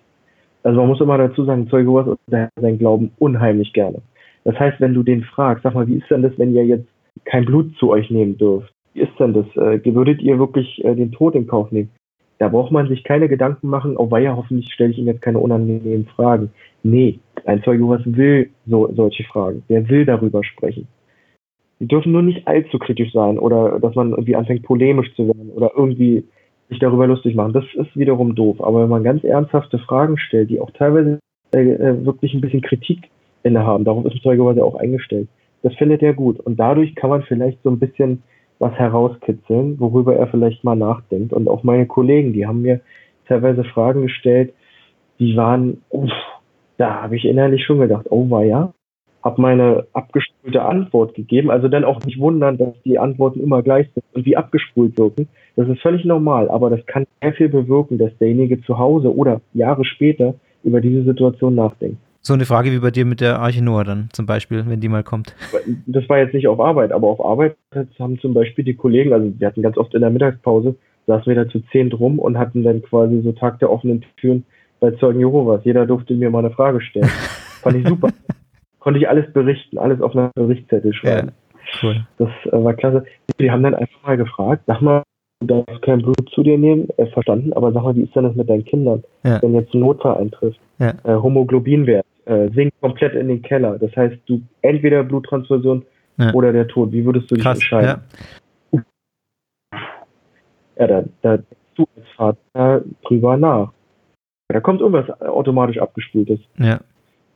[0.64, 4.00] also man muss immer dazu sagen, Zeuge Jehovas seinen Glauben unheimlich gerne.
[4.44, 6.88] Das heißt, wenn du den fragst, sag mal, wie ist denn das, wenn ihr jetzt
[7.26, 8.72] kein Blut zu euch nehmen dürft?
[8.94, 9.46] Wie ist denn das?
[9.56, 11.90] Äh, würdet ihr wirklich äh, den Tod in Kauf nehmen?
[12.44, 15.38] Da braucht man sich keine Gedanken machen, oh weia, hoffentlich stelle ich ihm jetzt keine
[15.38, 16.50] unangenehmen Fragen.
[16.82, 19.62] Nee, ein Zeuge Jehovas will so, solche Fragen.
[19.70, 20.86] Der will darüber sprechen.
[21.80, 25.52] Die dürfen nur nicht allzu kritisch sein oder dass man irgendwie anfängt polemisch zu werden
[25.54, 26.24] oder irgendwie
[26.68, 27.54] sich darüber lustig machen.
[27.54, 28.62] Das ist wiederum doof.
[28.62, 31.20] Aber wenn man ganz ernsthafte Fragen stellt, die auch teilweise
[31.52, 31.64] äh,
[32.04, 33.08] wirklich ein bisschen Kritik
[33.42, 35.28] innehaben, darauf ist Zeuge auch eingestellt,
[35.62, 36.40] das findet er gut.
[36.40, 38.22] Und dadurch kann man vielleicht so ein bisschen
[38.64, 41.32] was herauskitzeln, worüber er vielleicht mal nachdenkt.
[41.34, 42.80] Und auch meine Kollegen, die haben mir
[43.28, 44.54] teilweise Fragen gestellt,
[45.18, 46.10] die waren, uff,
[46.78, 48.72] da habe ich innerlich schon gedacht, oh war ja,
[49.22, 51.50] habe meine abgespulte Antwort gegeben.
[51.50, 55.28] Also dann auch nicht wundern, dass die Antworten immer gleich sind und wie abgespult wirken.
[55.56, 59.42] Das ist völlig normal, aber das kann sehr viel bewirken, dass derjenige zu Hause oder
[59.52, 61.98] Jahre später über diese Situation nachdenkt.
[62.26, 64.88] So eine Frage wie bei dir mit der Arche Noah dann zum Beispiel, wenn die
[64.88, 65.36] mal kommt.
[65.84, 67.54] Das war jetzt nicht auf Arbeit, aber auf Arbeit
[67.98, 70.74] haben zum Beispiel die Kollegen, also wir hatten ganz oft in der Mittagspause,
[71.06, 74.46] saßen wir da zu zehn drum und hatten dann quasi so Tag der offenen Türen
[74.80, 75.60] bei Zeugen Jehovas.
[75.64, 77.08] Jeder durfte mir mal eine Frage stellen.
[77.62, 78.08] Fand ich super.
[78.78, 81.28] konnte ich alles berichten, alles auf einer Berichtszettel schreiben.
[81.28, 82.06] Ja, cool.
[82.16, 83.04] Das äh, war klasse.
[83.36, 85.02] Wir haben dann einfach mal gefragt, sag mal,
[85.40, 88.24] du darfst kein Blut zu dir nehmen, äh, verstanden, aber sag mal, wie ist denn
[88.24, 89.42] das mit deinen Kindern, ja.
[89.42, 90.58] wenn jetzt ein Notfall eintrifft?
[90.78, 90.94] Ja.
[91.04, 93.78] Äh, Homoglobinwert äh, sinkt komplett in den Keller.
[93.78, 95.84] Das heißt, du entweder Bluttransfusion
[96.18, 96.32] ja.
[96.32, 96.92] oder der Tod.
[96.92, 98.02] Wie würdest du dich Krass, entscheiden?
[98.72, 98.82] Ja,
[100.78, 101.38] ja da, da
[101.74, 103.72] du als Vater drüber nach.
[104.48, 106.38] Da kommt irgendwas automatisch abgespultes.
[106.58, 106.80] Ja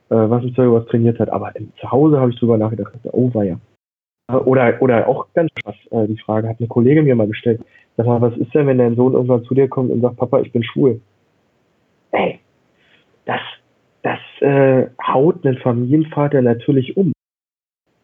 [0.09, 1.29] äh, was ein Zeuge was trainiert hat.
[1.29, 3.59] Aber zu Hause habe ich drüber nachgedacht, oh war ja.
[4.45, 7.61] Oder, oder auch ganz krass, äh, die Frage hat eine Kollegin mir mal gestellt.
[7.97, 10.39] Sag mal, was ist denn, wenn dein Sohn irgendwann zu dir kommt und sagt, Papa,
[10.41, 11.01] ich bin schwul?
[12.11, 12.39] Ey,
[13.25, 13.41] das
[14.41, 17.11] äh, haut einen Familienvater natürlich um.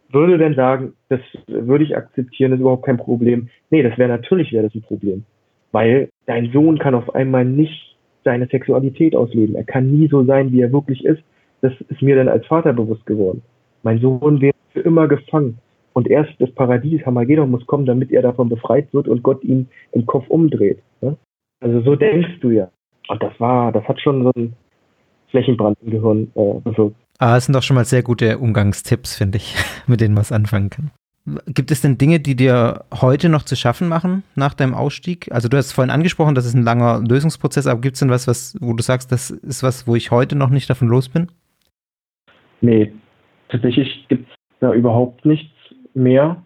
[0.09, 3.49] Würde denn sagen, das würde ich akzeptieren, das ist überhaupt kein Problem.
[3.69, 5.25] Nee, das wäre natürlich wäre das ein Problem.
[5.71, 9.55] Weil dein Sohn kann auf einmal nicht seine Sexualität ausleben.
[9.55, 11.21] Er kann nie so sein, wie er wirklich ist
[11.65, 13.41] das ist mir dann als Vater bewusst geworden.
[13.83, 15.57] Mein Sohn wird für immer gefangen.
[15.93, 19.69] Und erst das Paradies, Hamagedon, muss kommen, damit er davon befreit wird und Gott ihn
[19.93, 20.79] im Kopf umdreht.
[21.01, 21.15] Ne?
[21.61, 22.69] Also so denkst du ja.
[23.07, 24.53] Und das war, das hat schon so ein
[25.35, 26.95] Flächenbrand im Gehirn äh, bewirkt.
[27.19, 29.55] Ah, das sind doch schon mal sehr gute Umgangstipps, finde ich,
[29.87, 30.91] mit denen man es anfangen kann.
[31.47, 35.31] Gibt es denn Dinge, die dir heute noch zu schaffen machen nach deinem Ausstieg?
[35.31, 38.27] Also du hast vorhin angesprochen, das ist ein langer Lösungsprozess, aber gibt es denn was,
[38.27, 41.27] was, wo du sagst, das ist was, wo ich heute noch nicht davon los bin?
[42.61, 42.93] Nee,
[43.49, 45.51] tatsächlich gibt es da überhaupt nichts
[45.95, 46.43] mehr.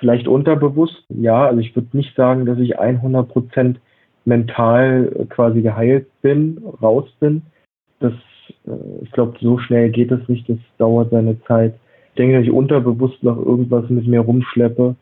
[0.00, 1.46] Vielleicht unterbewusst, ja.
[1.46, 3.76] Also ich würde nicht sagen, dass ich 100%
[4.24, 7.42] mental quasi geheilt bin, raus bin.
[8.00, 8.12] Das,
[8.66, 10.48] äh, ich glaube, so schnell geht es nicht.
[10.48, 11.74] Das dauert seine Zeit.
[12.10, 14.94] Ich denke, dass ich unterbewusst noch irgendwas mit mir rumschleppe,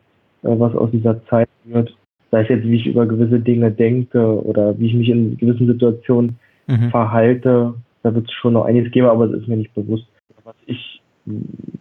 [0.43, 1.95] äh, was aus dieser Zeit wird.
[2.31, 5.67] Sei es jetzt, wie ich über gewisse Dinge denke oder wie ich mich in gewissen
[5.67, 6.91] Situationen mhm.
[6.91, 7.75] verhalte.
[8.03, 10.07] Da wird es schon noch einiges geben, aber es ist mir nicht bewusst
[10.47, 11.03] was ich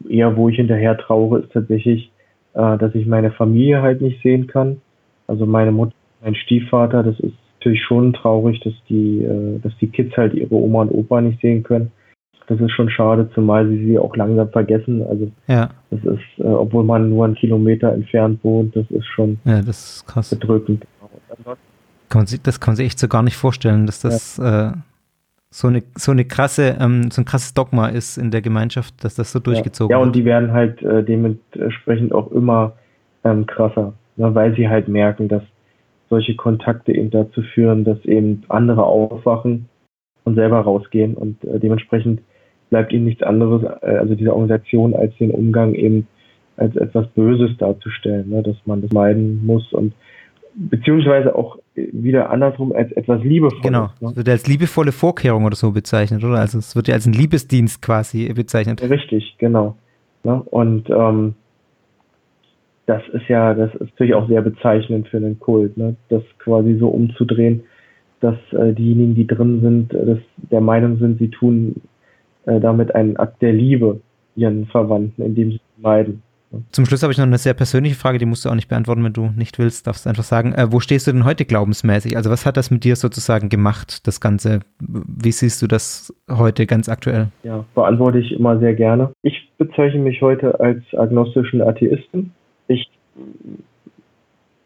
[0.10, 2.12] eher, wo ich hinterher traure, ist tatsächlich,
[2.56, 4.82] äh, dass ich meine Familie halt nicht sehen kann.
[5.28, 9.88] Also meine Mutter, mein Stiefvater, das ist natürlich schon traurig, dass die, äh, dass die
[9.88, 11.92] Kids halt ihre Oma und Opa nicht sehen können.
[12.48, 15.02] Das ist schon schade, zumal sie sie auch langsam vergessen.
[15.08, 15.72] Also ja.
[15.90, 19.96] das ist, äh, obwohl man nur einen Kilometer entfernt wohnt, das ist schon ja, das
[19.98, 20.30] ist krass.
[20.30, 20.86] bedrückend.
[22.10, 24.70] Kann man sich, das kann man sich echt so gar nicht vorstellen, dass das ja.
[24.70, 24.74] äh,
[25.50, 29.16] so eine, so eine krasse, ähm, so ein krasses Dogma ist in der Gemeinschaft, dass
[29.16, 30.00] das so durchgezogen wird.
[30.00, 32.74] Ja, und die werden halt äh, dementsprechend auch immer
[33.24, 35.42] ähm, krasser, ne, weil sie halt merken, dass
[36.10, 39.68] solche Kontakte eben dazu führen, dass eben andere aufwachen
[40.24, 42.22] und selber rausgehen und äh, dementsprechend
[42.70, 46.08] bleibt ihnen nichts anderes, äh, also diese Organisation, als den Umgang eben
[46.58, 49.94] als etwas Böses darzustellen, ne, dass man das meiden muss und
[50.56, 53.62] beziehungsweise auch wieder andersrum als etwas Liebevolles.
[53.62, 54.10] Genau, ne?
[54.12, 56.40] es wird als liebevolle Vorkehrung oder so bezeichnet, oder?
[56.40, 58.82] Also es wird ja als ein Liebesdienst quasi bezeichnet.
[58.90, 59.76] Richtig, genau.
[60.24, 60.42] Ne?
[60.46, 61.36] Und ähm,
[62.86, 65.96] das ist ja, das ist natürlich auch sehr bezeichnend für einen Kult, ne?
[66.10, 67.64] das quasi so umzudrehen,
[68.20, 70.20] dass äh, diejenigen, die drin sind, äh, das,
[70.52, 71.82] der Meinung sind, sie tun
[72.46, 74.02] äh, damit einen Akt der Liebe
[74.36, 76.22] ihren Verwandten, indem sie meiden.
[76.72, 79.04] Zum Schluss habe ich noch eine sehr persönliche Frage, die musst du auch nicht beantworten,
[79.04, 80.54] wenn du nicht willst, darfst du einfach sagen.
[80.54, 82.16] Äh, wo stehst du denn heute glaubensmäßig?
[82.16, 84.60] Also was hat das mit dir sozusagen gemacht, das Ganze?
[84.80, 87.28] Wie siehst du das heute ganz aktuell?
[87.44, 89.12] Ja, beantworte ich immer sehr gerne.
[89.22, 92.32] Ich bezeichne mich heute als agnostischen Atheisten.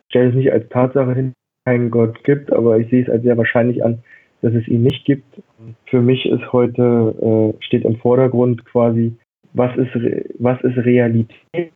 [0.10, 3.10] Stelle es nicht als Tatsache hin, dass es keinen Gott gibt, aber ich sehe es
[3.10, 4.00] als sehr wahrscheinlich an,
[4.42, 5.42] dass es ihn nicht gibt.
[5.86, 9.14] Für mich ist heute, äh, steht im Vordergrund quasi,
[9.54, 9.94] was ist,
[10.40, 11.74] was ist Realität?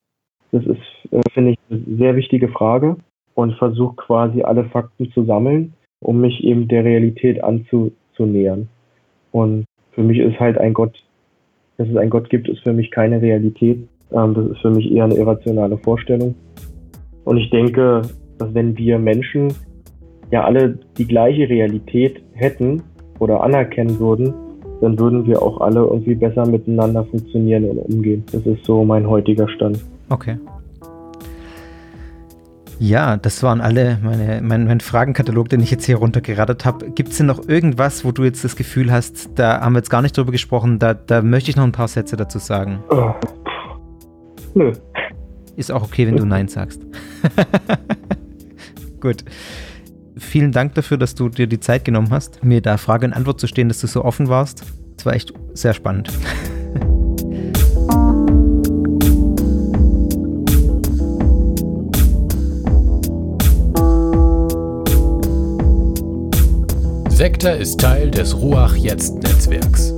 [0.51, 2.97] Das ist, äh, finde ich, eine sehr wichtige Frage
[3.36, 8.69] und versuche quasi alle Fakten zu sammeln, um mich eben der Realität anzunähern.
[9.32, 11.03] Und für mich ist halt ein Gott,
[11.78, 13.88] dass es einen Gott gibt, ist für mich keine Realität.
[14.14, 16.36] Ähm, das ist für mich eher eine irrationale Vorstellung.
[17.26, 18.01] Und ich denke,
[18.38, 19.53] dass wenn wir Menschen
[20.32, 22.82] ja alle die gleiche Realität hätten
[23.20, 24.34] oder anerkennen würden,
[24.82, 28.24] dann würden wir auch alle irgendwie besser miteinander funktionieren und umgehen.
[28.32, 29.80] Das ist so mein heutiger Stand.
[30.09, 30.38] Okay.
[32.80, 36.89] Ja, das waren alle meine, mein, mein Fragenkatalog, den ich jetzt hier runtergerattert habe.
[36.91, 39.89] Gibt es denn noch irgendwas, wo du jetzt das Gefühl hast, da haben wir jetzt
[39.89, 42.84] gar nicht drüber gesprochen, da, da möchte ich noch ein paar Sätze dazu sagen?
[42.89, 43.14] Oh.
[44.54, 44.72] Nö.
[45.56, 46.82] Ist auch okay, wenn du Nein sagst.
[48.99, 49.24] Gut.
[50.16, 53.39] Vielen Dank dafür, dass du dir die Zeit genommen hast, mir da Frage und Antwort
[53.39, 54.64] zu stehen, dass du so offen warst.
[54.97, 56.12] Es war echt sehr spannend.
[67.10, 69.93] Sektor ist Teil des Ruach Jetzt Netzwerks.